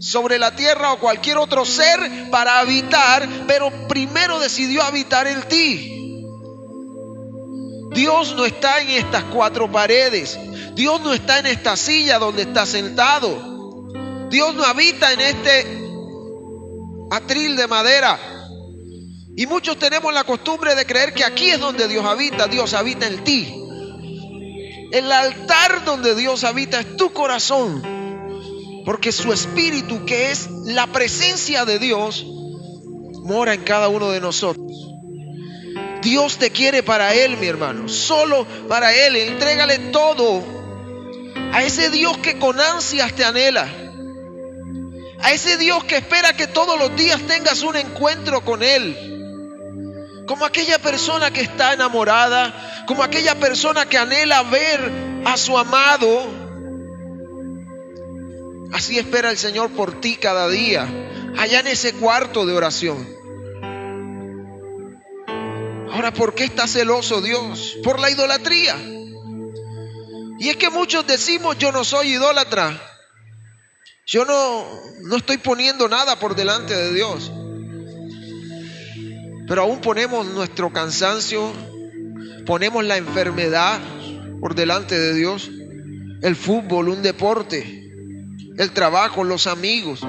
[0.00, 2.00] sobre la tierra o cualquier otro ser
[2.32, 6.24] para habitar, pero primero decidió habitar en ti.
[7.92, 10.36] Dios no está en estas cuatro paredes.
[10.74, 14.28] Dios no está en esta silla donde está sentado.
[14.28, 15.78] Dios no habita en este
[17.12, 18.18] atril de madera.
[19.34, 22.48] Y muchos tenemos la costumbre de creer que aquí es donde Dios habita.
[22.48, 23.54] Dios habita en ti.
[24.92, 27.82] El altar donde Dios habita es tu corazón.
[28.84, 32.26] Porque su espíritu, que es la presencia de Dios,
[33.24, 34.70] mora en cada uno de nosotros.
[36.02, 37.88] Dios te quiere para Él, mi hermano.
[37.88, 39.16] Solo para Él.
[39.16, 40.42] Entrégale todo
[41.52, 43.66] a ese Dios que con ansias te anhela.
[45.22, 49.11] A ese Dios que espera que todos los días tengas un encuentro con Él.
[50.26, 54.92] Como aquella persona que está enamorada, como aquella persona que anhela ver
[55.24, 56.42] a su amado
[58.72, 60.88] Así espera el Señor por ti cada día,
[61.36, 63.06] allá en ese cuarto de oración.
[65.92, 67.76] Ahora, ¿por qué está celoso Dios?
[67.84, 68.76] Por la idolatría.
[70.38, 72.80] Y es que muchos decimos, yo no soy idólatra.
[74.06, 74.66] Yo no,
[75.02, 77.30] no estoy poniendo nada por delante de Dios.
[79.52, 81.52] Pero aún ponemos nuestro cansancio,
[82.46, 83.78] ponemos la enfermedad
[84.40, 85.50] por delante de Dios,
[86.22, 87.82] el fútbol, un deporte
[88.56, 90.00] el trabajo, los amigos.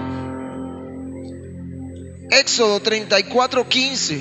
[2.32, 4.15] Éxodo 34, 15.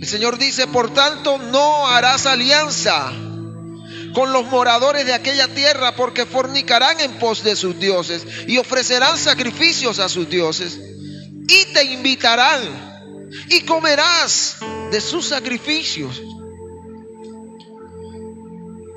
[0.00, 3.10] El Señor dice, por tanto, no harás alianza
[4.14, 9.18] con los moradores de aquella tierra porque fornicarán en pos de sus dioses y ofrecerán
[9.18, 10.78] sacrificios a sus dioses
[11.48, 12.91] y te invitarán
[13.48, 14.56] y comerás
[14.90, 16.22] de sus sacrificios.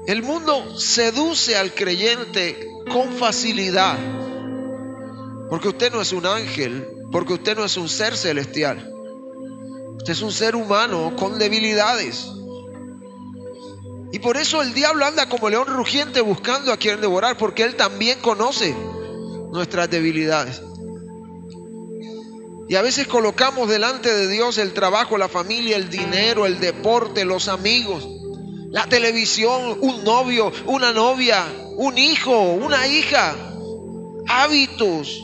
[0.08, 3.98] El mundo seduce al creyente con facilidad.
[5.50, 8.92] Porque usted no es un ángel, porque usted no es un ser celestial.
[9.98, 12.28] Usted es un ser humano con debilidades.
[14.12, 17.76] Y por eso el diablo anda como león rugiente buscando a quien devorar, porque él
[17.76, 18.76] también conoce
[19.52, 20.62] nuestras debilidades.
[22.68, 27.24] Y a veces colocamos delante de Dios el trabajo, la familia, el dinero, el deporte,
[27.24, 28.08] los amigos,
[28.72, 31.46] la televisión, un novio, una novia,
[31.78, 33.36] un hijo, una hija,
[34.28, 35.22] hábitos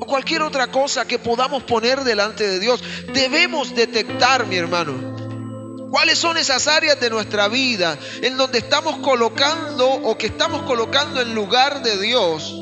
[0.00, 2.82] o cualquier otra cosa que podamos poner delante de Dios.
[3.12, 9.86] Debemos detectar, mi hermano, cuáles son esas áreas de nuestra vida en donde estamos colocando
[9.86, 12.54] o que estamos colocando en lugar de Dios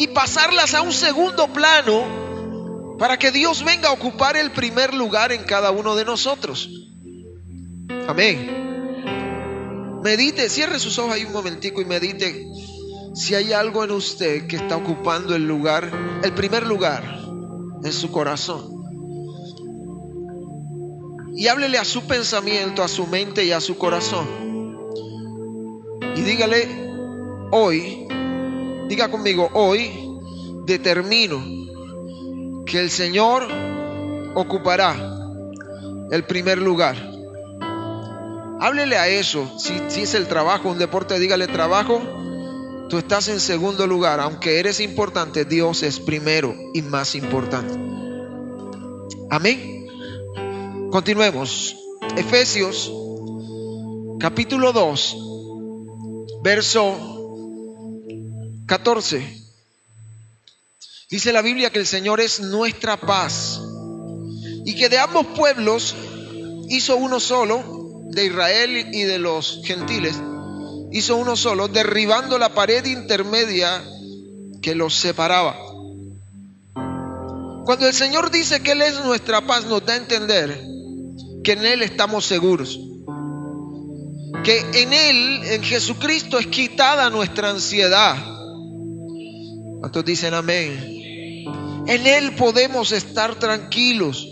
[0.00, 5.30] y pasarlas a un segundo plano para que Dios venga a ocupar el primer lugar
[5.30, 6.70] en cada uno de nosotros.
[8.08, 10.00] Amén.
[10.02, 12.46] Medite, cierre sus ojos ahí un momentico y medite
[13.14, 17.04] si hay algo en usted que está ocupando el lugar, el primer lugar
[17.84, 18.80] en su corazón.
[21.36, 24.26] Y háblele a su pensamiento, a su mente y a su corazón.
[26.16, 26.90] Y dígale,
[27.50, 28.06] hoy,
[28.90, 29.88] diga conmigo, hoy
[30.66, 31.40] determino
[32.66, 33.46] que el Señor
[34.34, 34.96] ocupará
[36.10, 36.96] el primer lugar.
[38.58, 39.48] Háblele a eso.
[39.60, 42.02] Si, es el trabajo, un deporte, dígale trabajo.
[42.88, 44.18] Tú estás en segundo lugar.
[44.18, 47.78] Aunque eres importante, Dios es primero y más importante.
[49.30, 49.86] Amén.
[50.90, 51.76] Continuemos.
[52.16, 52.92] Efesios
[54.18, 55.16] capítulo 2,
[56.42, 57.19] verso
[58.70, 59.20] 14.
[61.10, 63.60] Dice la Biblia que el Señor es nuestra paz
[64.64, 65.96] y que de ambos pueblos
[66.68, 70.14] hizo uno solo de Israel y de los gentiles,
[70.92, 73.82] hizo uno solo, derribando la pared intermedia
[74.62, 75.56] que los separaba.
[77.64, 80.62] Cuando el Señor dice que Él es nuestra paz, nos da a entender
[81.42, 82.78] que en Él estamos seguros.
[84.44, 88.39] Que en Él, en Jesucristo, es quitada nuestra ansiedad.
[89.80, 91.00] ¿Cuántos dicen amén?
[91.86, 94.26] En Él podemos estar tranquilos.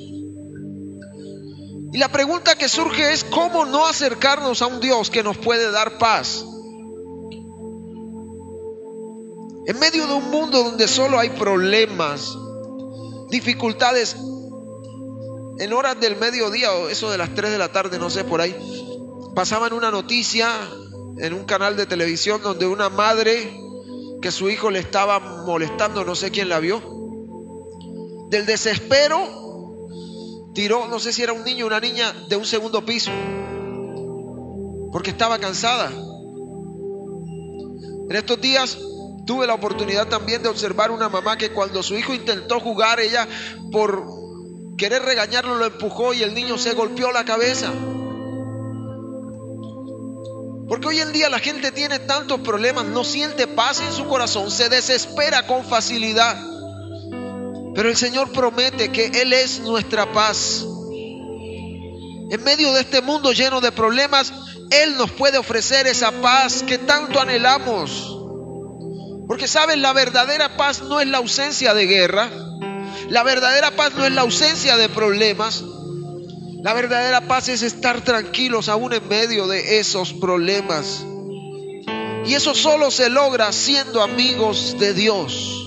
[1.91, 5.71] Y la pregunta que surge es, ¿cómo no acercarnos a un Dios que nos puede
[5.71, 6.45] dar paz?
[9.67, 12.37] En medio de un mundo donde solo hay problemas,
[13.31, 14.17] dificultades,
[15.59, 18.43] en horas del mediodía o eso de las 3 de la tarde, no sé, por
[18.43, 18.55] ahí,
[19.35, 20.51] pasaban una noticia
[21.17, 23.68] en un canal de televisión donde una madre
[24.21, 26.81] que su hijo le estaba molestando, no sé quién la vio,
[28.31, 29.39] del desespero
[30.55, 33.11] tiró, no sé si era un niño o una niña, de un segundo piso,
[34.93, 35.91] porque estaba cansada.
[38.11, 38.79] En estos días
[39.27, 43.29] tuve la oportunidad también de observar una mamá que cuando su hijo intentó jugar, ella
[43.71, 44.05] por
[44.79, 47.73] querer regañarlo lo empujó y el niño se golpeó la cabeza.
[50.69, 54.51] Porque hoy en día la gente tiene tantos problemas, no siente paz en su corazón,
[54.51, 56.37] se desespera con facilidad.
[57.75, 60.67] Pero el Señor promete que Él es nuestra paz.
[62.31, 64.33] En medio de este mundo lleno de problemas,
[64.71, 68.17] Él nos puede ofrecer esa paz que tanto anhelamos.
[69.27, 72.31] Porque saben, la verdadera paz no es la ausencia de guerra,
[73.09, 75.65] la verdadera paz no es la ausencia de problemas,
[76.61, 81.05] la verdadera paz es estar tranquilos aún en medio de esos problemas.
[82.27, 85.65] Y eso solo se logra siendo amigos de Dios.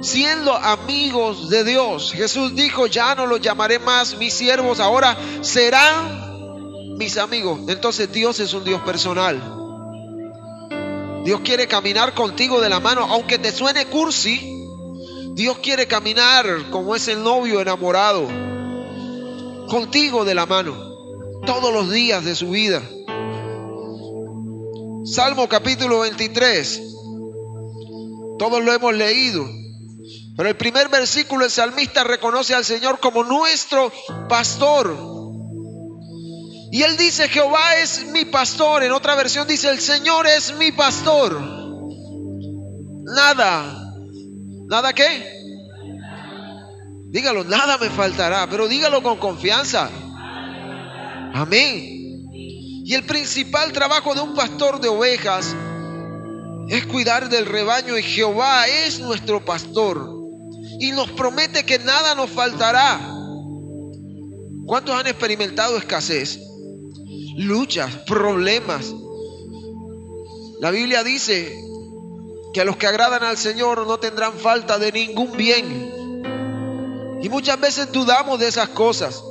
[0.00, 2.12] Siendo amigos de Dios.
[2.14, 7.60] Jesús dijo, ya no los llamaré más mis siervos, ahora serán mis amigos.
[7.68, 9.38] Entonces Dios es un Dios personal.
[11.22, 14.66] Dios quiere caminar contigo de la mano, aunque te suene cursi.
[15.34, 18.26] Dios quiere caminar como es el novio enamorado
[19.70, 20.74] contigo de la mano
[21.46, 22.82] todos los días de su vida.
[25.04, 26.82] Salmo capítulo 23.
[28.38, 29.48] Todos lo hemos leído.
[30.36, 33.90] Pero el primer versículo el salmista reconoce al Señor como nuestro
[34.28, 34.94] pastor.
[36.72, 38.82] Y él dice, Jehová es mi pastor.
[38.82, 41.40] En otra versión dice, el Señor es mi pastor.
[43.04, 43.94] Nada.
[44.68, 45.39] ¿Nada qué?
[47.10, 49.90] Dígalo, nada me faltará, pero dígalo con confianza.
[51.34, 52.30] Amén.
[52.32, 55.56] Y el principal trabajo de un pastor de ovejas
[56.68, 60.08] es cuidar del rebaño y Jehová es nuestro pastor
[60.78, 63.00] y nos promete que nada nos faltará.
[64.66, 66.38] ¿Cuántos han experimentado escasez?
[67.36, 68.94] Luchas, problemas.
[70.60, 71.52] La Biblia dice
[72.54, 75.99] que a los que agradan al Señor no tendrán falta de ningún bien.
[77.22, 79.22] Y muchas veces dudamos de esas cosas.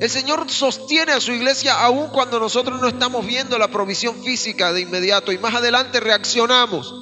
[0.00, 4.72] El Señor sostiene a su iglesia aun cuando nosotros no estamos viendo la provisión física
[4.72, 6.94] de inmediato y más adelante reaccionamos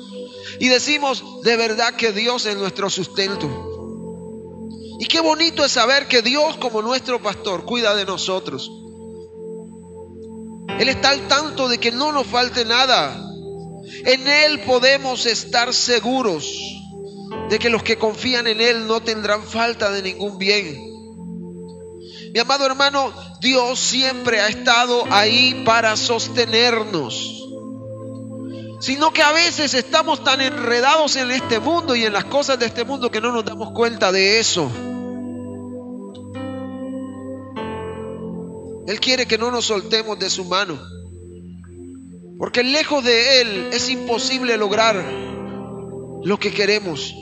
[0.61, 3.73] y decimos de verdad que Dios es nuestro sustento.
[5.01, 8.71] Y qué bonito es saber que Dios como nuestro pastor cuida de nosotros.
[10.79, 13.21] Él está al tanto de que no nos falte nada.
[14.05, 16.47] En Él podemos estar seguros
[17.55, 20.77] de que los que confían en Él no tendrán falta de ningún bien.
[22.33, 27.47] Mi amado hermano, Dios siempre ha estado ahí para sostenernos.
[28.81, 32.67] Sino que a veces estamos tan enredados en este mundo y en las cosas de
[32.67, 34.69] este mundo que no nos damos cuenta de eso.
[38.89, 40.77] Él quiere que no nos soltemos de su mano.
[42.37, 44.97] Porque lejos de Él es imposible lograr
[46.25, 47.15] lo que queremos.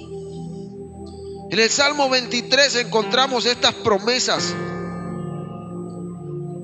[1.53, 4.55] En el Salmo 23 encontramos estas promesas.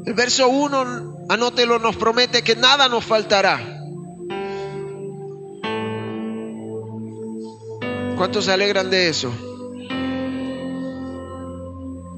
[0.07, 3.61] El verso 1, anótelo, nos promete que nada nos faltará.
[8.16, 9.30] ¿Cuántos se alegran de eso?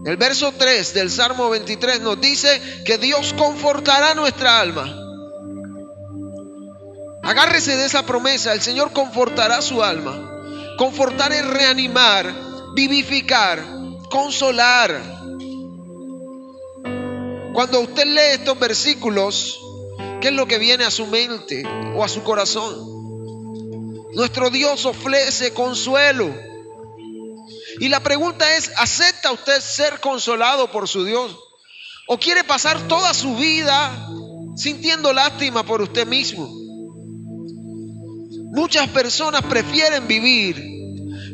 [0.07, 4.95] El verso 3 del Salmo 23 nos dice que Dios confortará nuestra alma.
[7.25, 10.77] Agárrese de esa promesa, el Señor confortará su alma.
[10.79, 13.65] Confortar es reanimar, vivificar,
[14.11, 15.19] consolar.
[17.53, 19.59] Cuando usted lee estos versículos,
[20.21, 21.65] ¿qué es lo que viene a su mente
[21.95, 23.01] o a su corazón?
[24.13, 26.33] Nuestro Dios ofrece consuelo.
[27.81, 31.37] Y la pregunta es, ¿acepta usted ser consolado por su Dios?
[32.07, 34.09] ¿O quiere pasar toda su vida
[34.57, 36.49] sintiendo lástima por usted mismo?
[38.53, 40.80] Muchas personas prefieren vivir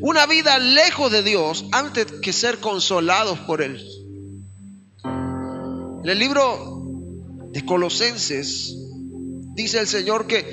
[0.00, 3.80] una vida lejos de Dios antes que ser consolados por Él.
[5.04, 6.82] En el libro
[7.50, 8.76] de Colosenses
[9.54, 10.44] dice el Señor que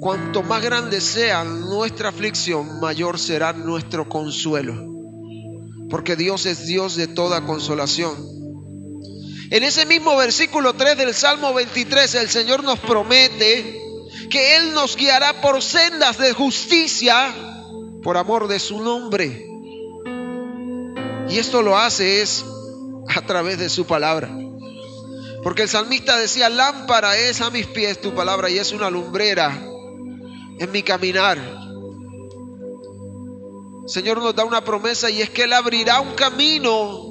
[0.00, 4.92] cuanto más grande sea nuestra aflicción, mayor será nuestro consuelo.
[5.88, 8.14] Porque Dios es Dios de toda consolación.
[9.50, 13.85] En ese mismo versículo 3 del Salmo 23, el Señor nos promete
[14.28, 17.34] que Él nos guiará por sendas de justicia
[18.02, 19.46] por amor de su nombre.
[21.28, 22.44] Y esto lo hace es
[23.14, 24.30] a través de su palabra.
[25.42, 29.50] Porque el salmista decía, lámpara es a mis pies tu palabra y es una lumbrera
[30.58, 31.38] en mi caminar.
[33.86, 37.06] Señor nos da una promesa y es que Él abrirá un camino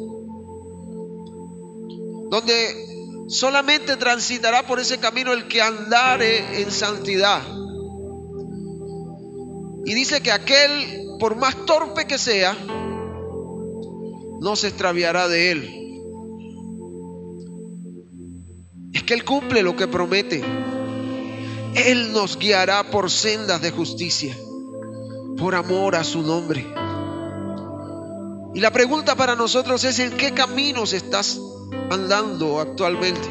[2.29, 2.94] donde
[3.27, 7.41] solamente transitará por ese camino el que andare en santidad.
[9.85, 12.55] Y dice que aquel, por más torpe que sea,
[14.41, 15.81] no se extraviará de él.
[18.93, 20.43] Es que Él cumple lo que promete.
[21.75, 24.35] Él nos guiará por sendas de justicia,
[25.37, 26.65] por amor a su nombre.
[28.55, 31.39] Y la pregunta para nosotros es, ¿en qué caminos estás
[31.91, 33.29] andando actualmente?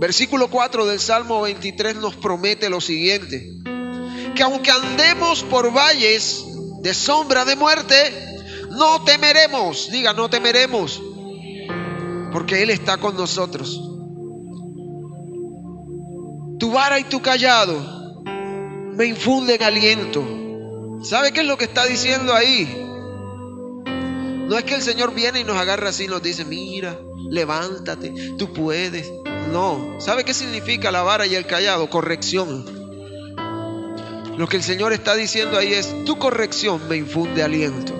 [0.00, 3.58] versículo 4 del Salmo 23 nos promete lo siguiente
[4.38, 6.44] que aunque andemos por valles
[6.80, 7.96] de sombra de muerte,
[8.70, 11.02] no temeremos, diga, no temeremos,
[12.30, 13.82] porque Él está con nosotros.
[16.60, 18.22] Tu vara y tu callado
[18.94, 20.24] me infunden aliento.
[21.02, 22.87] ¿Sabe qué es lo que está diciendo ahí?
[24.48, 28.14] No es que el Señor viene y nos agarra así y nos dice, mira, levántate,
[28.38, 29.12] tú puedes.
[29.52, 31.90] No, ¿sabe qué significa la vara y el callado?
[31.90, 32.64] Corrección.
[34.38, 37.92] Lo que el Señor está diciendo ahí es, tu corrección me infunde aliento.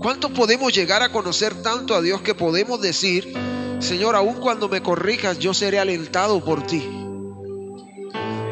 [0.00, 3.32] ¿Cuánto podemos llegar a conocer tanto a Dios que podemos decir,
[3.80, 7.03] Señor, aun cuando me corrijas, yo seré alentado por ti?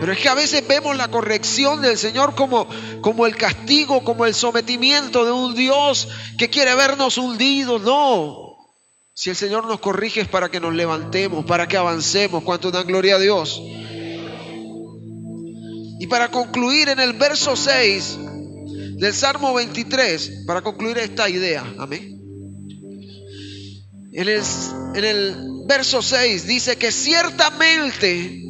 [0.03, 2.67] Pero es que a veces vemos la corrección del Señor como,
[3.03, 7.83] como el castigo, como el sometimiento de un Dios que quiere vernos hundidos.
[7.83, 8.57] No.
[9.15, 12.43] Si el Señor nos corrige es para que nos levantemos, para que avancemos.
[12.43, 13.63] ¿Cuánto dan gloria a Dios?
[16.01, 18.19] Y para concluir en el verso 6
[18.97, 22.21] del Salmo 23, para concluir esta idea, amén.
[24.13, 24.43] En el,
[24.97, 25.37] en el
[25.69, 28.42] verso 6 dice que ciertamente,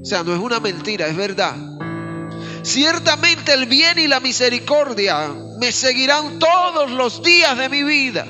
[0.00, 1.56] o sea, no es una mentira, es verdad.
[2.62, 8.26] Ciertamente el bien y la misericordia me seguirán todos los días de mi vida.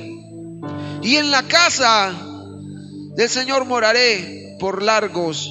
[1.03, 2.13] Y en la casa
[3.17, 5.49] del Señor moraré por largos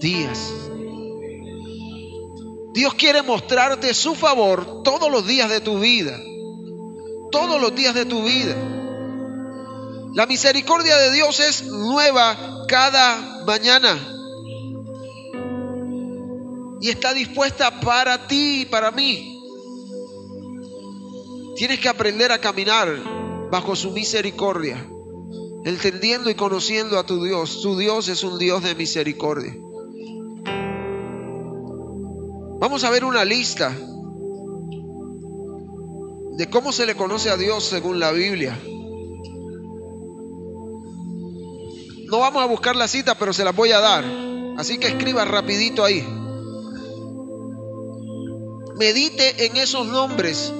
[0.00, 0.52] días.
[2.72, 6.18] Dios quiere mostrarte su favor todos los días de tu vida.
[7.32, 8.54] Todos los días de tu vida.
[10.14, 14.19] La misericordia de Dios es nueva cada mañana.
[16.80, 19.36] Y está dispuesta para ti y para mí.
[21.56, 22.88] Tienes que aprender a caminar
[23.50, 24.82] bajo su misericordia,
[25.64, 27.50] entendiendo y conociendo a tu Dios.
[27.50, 29.54] Su Dios es un Dios de misericordia.
[32.60, 33.76] Vamos a ver una lista
[36.36, 38.58] de cómo se le conoce a Dios según la Biblia.
[42.10, 44.04] No vamos a buscar la cita, pero se la voy a dar.
[44.56, 46.06] Así que escriba rapidito ahí.
[48.80, 50.50] Medite en esos nombres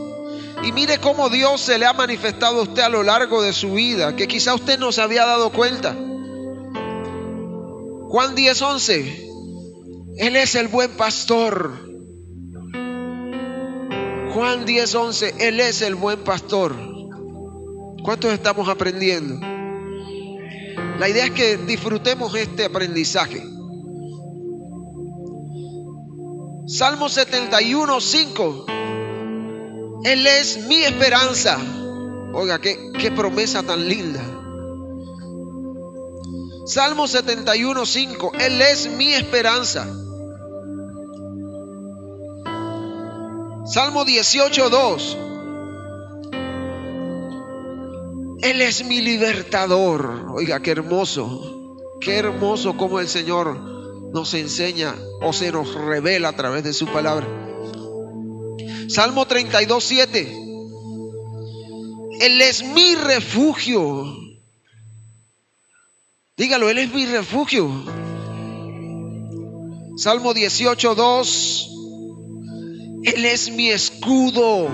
[0.62, 3.72] y mire cómo Dios se le ha manifestado a usted a lo largo de su
[3.72, 5.94] vida, que quizá usted no se había dado cuenta.
[8.10, 9.26] Juan 10:11.
[10.18, 11.88] Él es el buen pastor.
[14.34, 16.76] Juan 10, 11, Él es el buen pastor.
[18.04, 19.40] ¿Cuántos estamos aprendiendo?
[20.98, 23.42] La idea es que disfrutemos este aprendizaje.
[26.70, 28.66] Salmo 71, 5.
[30.04, 31.58] Él es mi esperanza.
[32.32, 34.22] Oiga, qué, qué promesa tan linda.
[36.66, 38.32] Salmo 71, 5.
[38.38, 39.84] Él es mi esperanza.
[43.66, 45.18] Salmo 18, 2.
[48.42, 50.26] Él es mi libertador.
[50.32, 51.74] Oiga, qué hermoso.
[52.00, 53.79] Qué hermoso como el Señor
[54.12, 57.26] nos enseña o se nos revela a través de su palabra.
[58.88, 60.36] Salmo 32, 7.
[62.20, 64.04] Él es mi refugio.
[66.36, 67.70] Dígalo, Él es mi refugio.
[69.96, 71.70] Salmo 18, 2.
[73.04, 74.68] Él es mi escudo.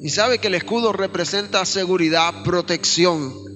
[0.00, 3.47] Y sabe que el escudo representa seguridad, protección.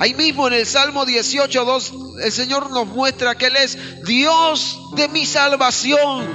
[0.00, 1.92] Ahí mismo en el Salmo 18, 2,
[2.22, 3.76] el Señor nos muestra que Él es
[4.06, 6.26] Dios de mi salvación.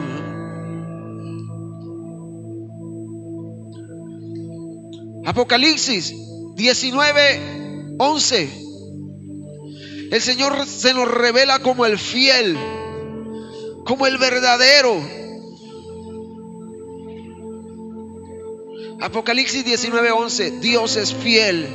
[5.26, 6.13] Apocalipsis
[6.53, 8.49] 19, 11.
[10.11, 12.55] El Señor se nos revela como el fiel,
[13.84, 14.95] como el verdadero.
[19.01, 21.68] Apocalipsis 19:11, Dios es fiel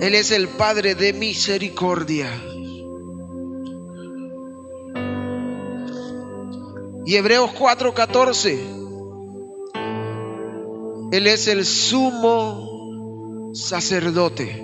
[0.00, 2.30] Él es el Padre de misericordia.
[7.16, 8.58] Hebreos 4:14.
[11.12, 14.62] Él es el sumo sacerdote.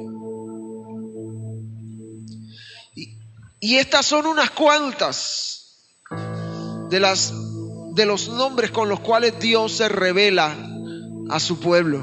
[2.94, 3.18] Y,
[3.60, 5.84] y estas son unas cuantas
[6.88, 7.32] de las
[7.94, 10.56] de los nombres con los cuales Dios se revela
[11.30, 12.00] a su pueblo.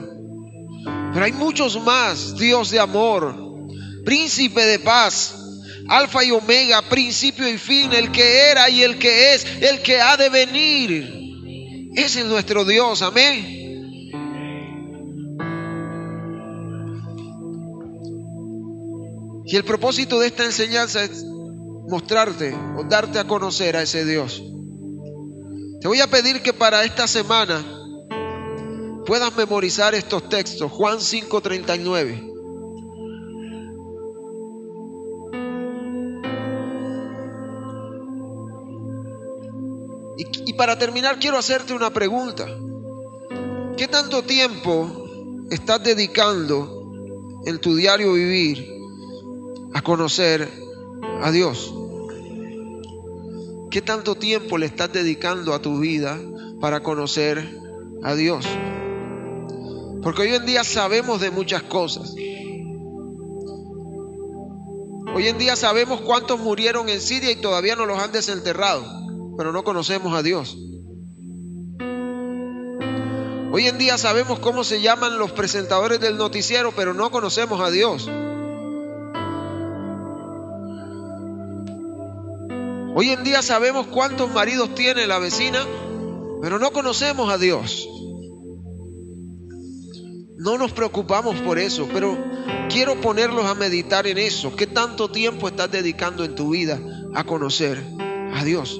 [1.13, 3.33] Pero hay muchos más, Dios de amor,
[4.03, 5.44] príncipe de paz,
[5.87, 10.01] alfa y omega, principio y fin, el que era y el que es, el que
[10.01, 11.91] ha de venir.
[11.95, 13.55] Ese es nuestro Dios, amén.
[19.47, 24.41] Y el propósito de esta enseñanza es mostrarte o darte a conocer a ese Dios.
[25.81, 27.63] Te voy a pedir que para esta semana
[29.05, 30.71] puedas memorizar estos textos.
[30.71, 32.34] Juan 5:39.
[40.55, 42.47] Para terminar quiero hacerte una pregunta.
[43.77, 48.67] ¿Qué tanto tiempo estás dedicando en tu diario vivir
[49.73, 50.49] a conocer
[51.21, 51.73] a Dios?
[53.69, 56.17] ¿Qué tanto tiempo le estás dedicando a tu vida
[56.61, 57.59] para conocer
[58.03, 58.45] a Dios?
[60.01, 62.15] Porque hoy en día sabemos de muchas cosas.
[65.15, 68.83] Hoy en día sabemos cuántos murieron en Siria y todavía no los han desenterrado,
[69.37, 70.57] pero no conocemos a Dios.
[73.51, 77.71] Hoy en día sabemos cómo se llaman los presentadores del noticiero, pero no conocemos a
[77.71, 78.09] Dios.
[82.97, 85.65] Hoy en día sabemos cuántos maridos tiene la vecina,
[86.41, 87.87] pero no conocemos a Dios.
[90.37, 92.17] No nos preocupamos por eso, pero
[92.69, 94.55] quiero ponerlos a meditar en eso.
[94.55, 96.79] ¿Qué tanto tiempo estás dedicando en tu vida
[97.13, 97.81] a conocer
[98.33, 98.79] a Dios?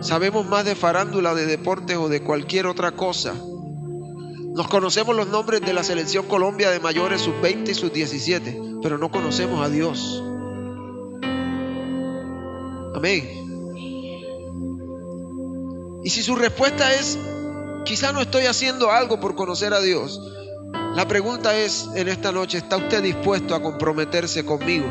[0.00, 3.34] Sabemos más de farándula, de deportes o de cualquier otra cosa.
[3.34, 8.60] Nos conocemos los nombres de la selección Colombia de mayores, sus 20 y sus 17,
[8.82, 10.22] pero no conocemos a Dios.
[12.94, 13.44] Amén.
[16.04, 17.18] Y si su respuesta es,
[17.84, 20.20] quizá no estoy haciendo algo por conocer a Dios,
[20.94, 24.86] la pregunta es en esta noche, ¿está usted dispuesto a comprometerse conmigo?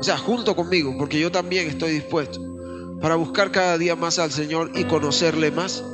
[0.00, 2.55] O sea, junto conmigo, porque yo también estoy dispuesto
[3.00, 5.84] para buscar cada día más al Señor y conocerle más.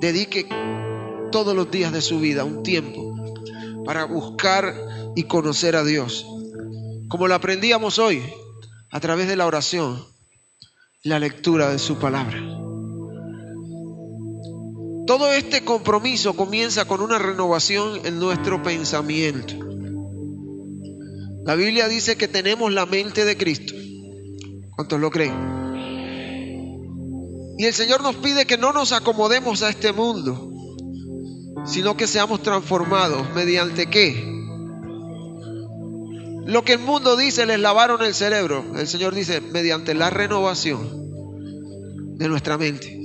[0.00, 0.48] Dedique
[1.30, 3.14] todos los días de su vida un tiempo
[3.84, 4.74] para buscar
[5.14, 6.26] y conocer a Dios.
[7.08, 8.22] Como lo aprendíamos hoy,
[8.90, 10.04] a través de la oración,
[11.02, 12.38] la lectura de su palabra.
[15.06, 19.71] Todo este compromiso comienza con una renovación en nuestro pensamiento.
[21.44, 23.74] La Biblia dice que tenemos la mente de Cristo.
[24.76, 25.34] ¿Cuántos lo creen?
[27.58, 30.50] Y el Señor nos pide que no nos acomodemos a este mundo,
[31.66, 34.30] sino que seamos transformados mediante qué?
[36.46, 38.64] Lo que el mundo dice, les lavaron el cerebro.
[38.76, 41.02] El Señor dice, mediante la renovación
[42.18, 43.00] de nuestra mente.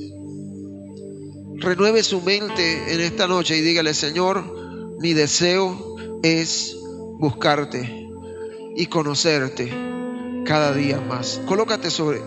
[1.55, 6.75] Renueve su mente en esta noche y dígale, Señor, mi deseo es
[7.19, 8.06] buscarte
[8.77, 9.73] y conocerte
[10.45, 11.41] cada día más.
[11.45, 12.21] Colócate sobre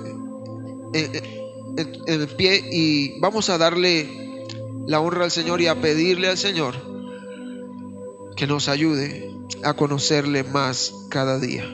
[0.93, 1.41] en,
[2.07, 4.37] el pie y vamos a darle
[4.87, 6.75] la honra al Señor y a pedirle al Señor
[8.37, 9.33] que nos ayude
[9.63, 11.65] a conocerle más cada día.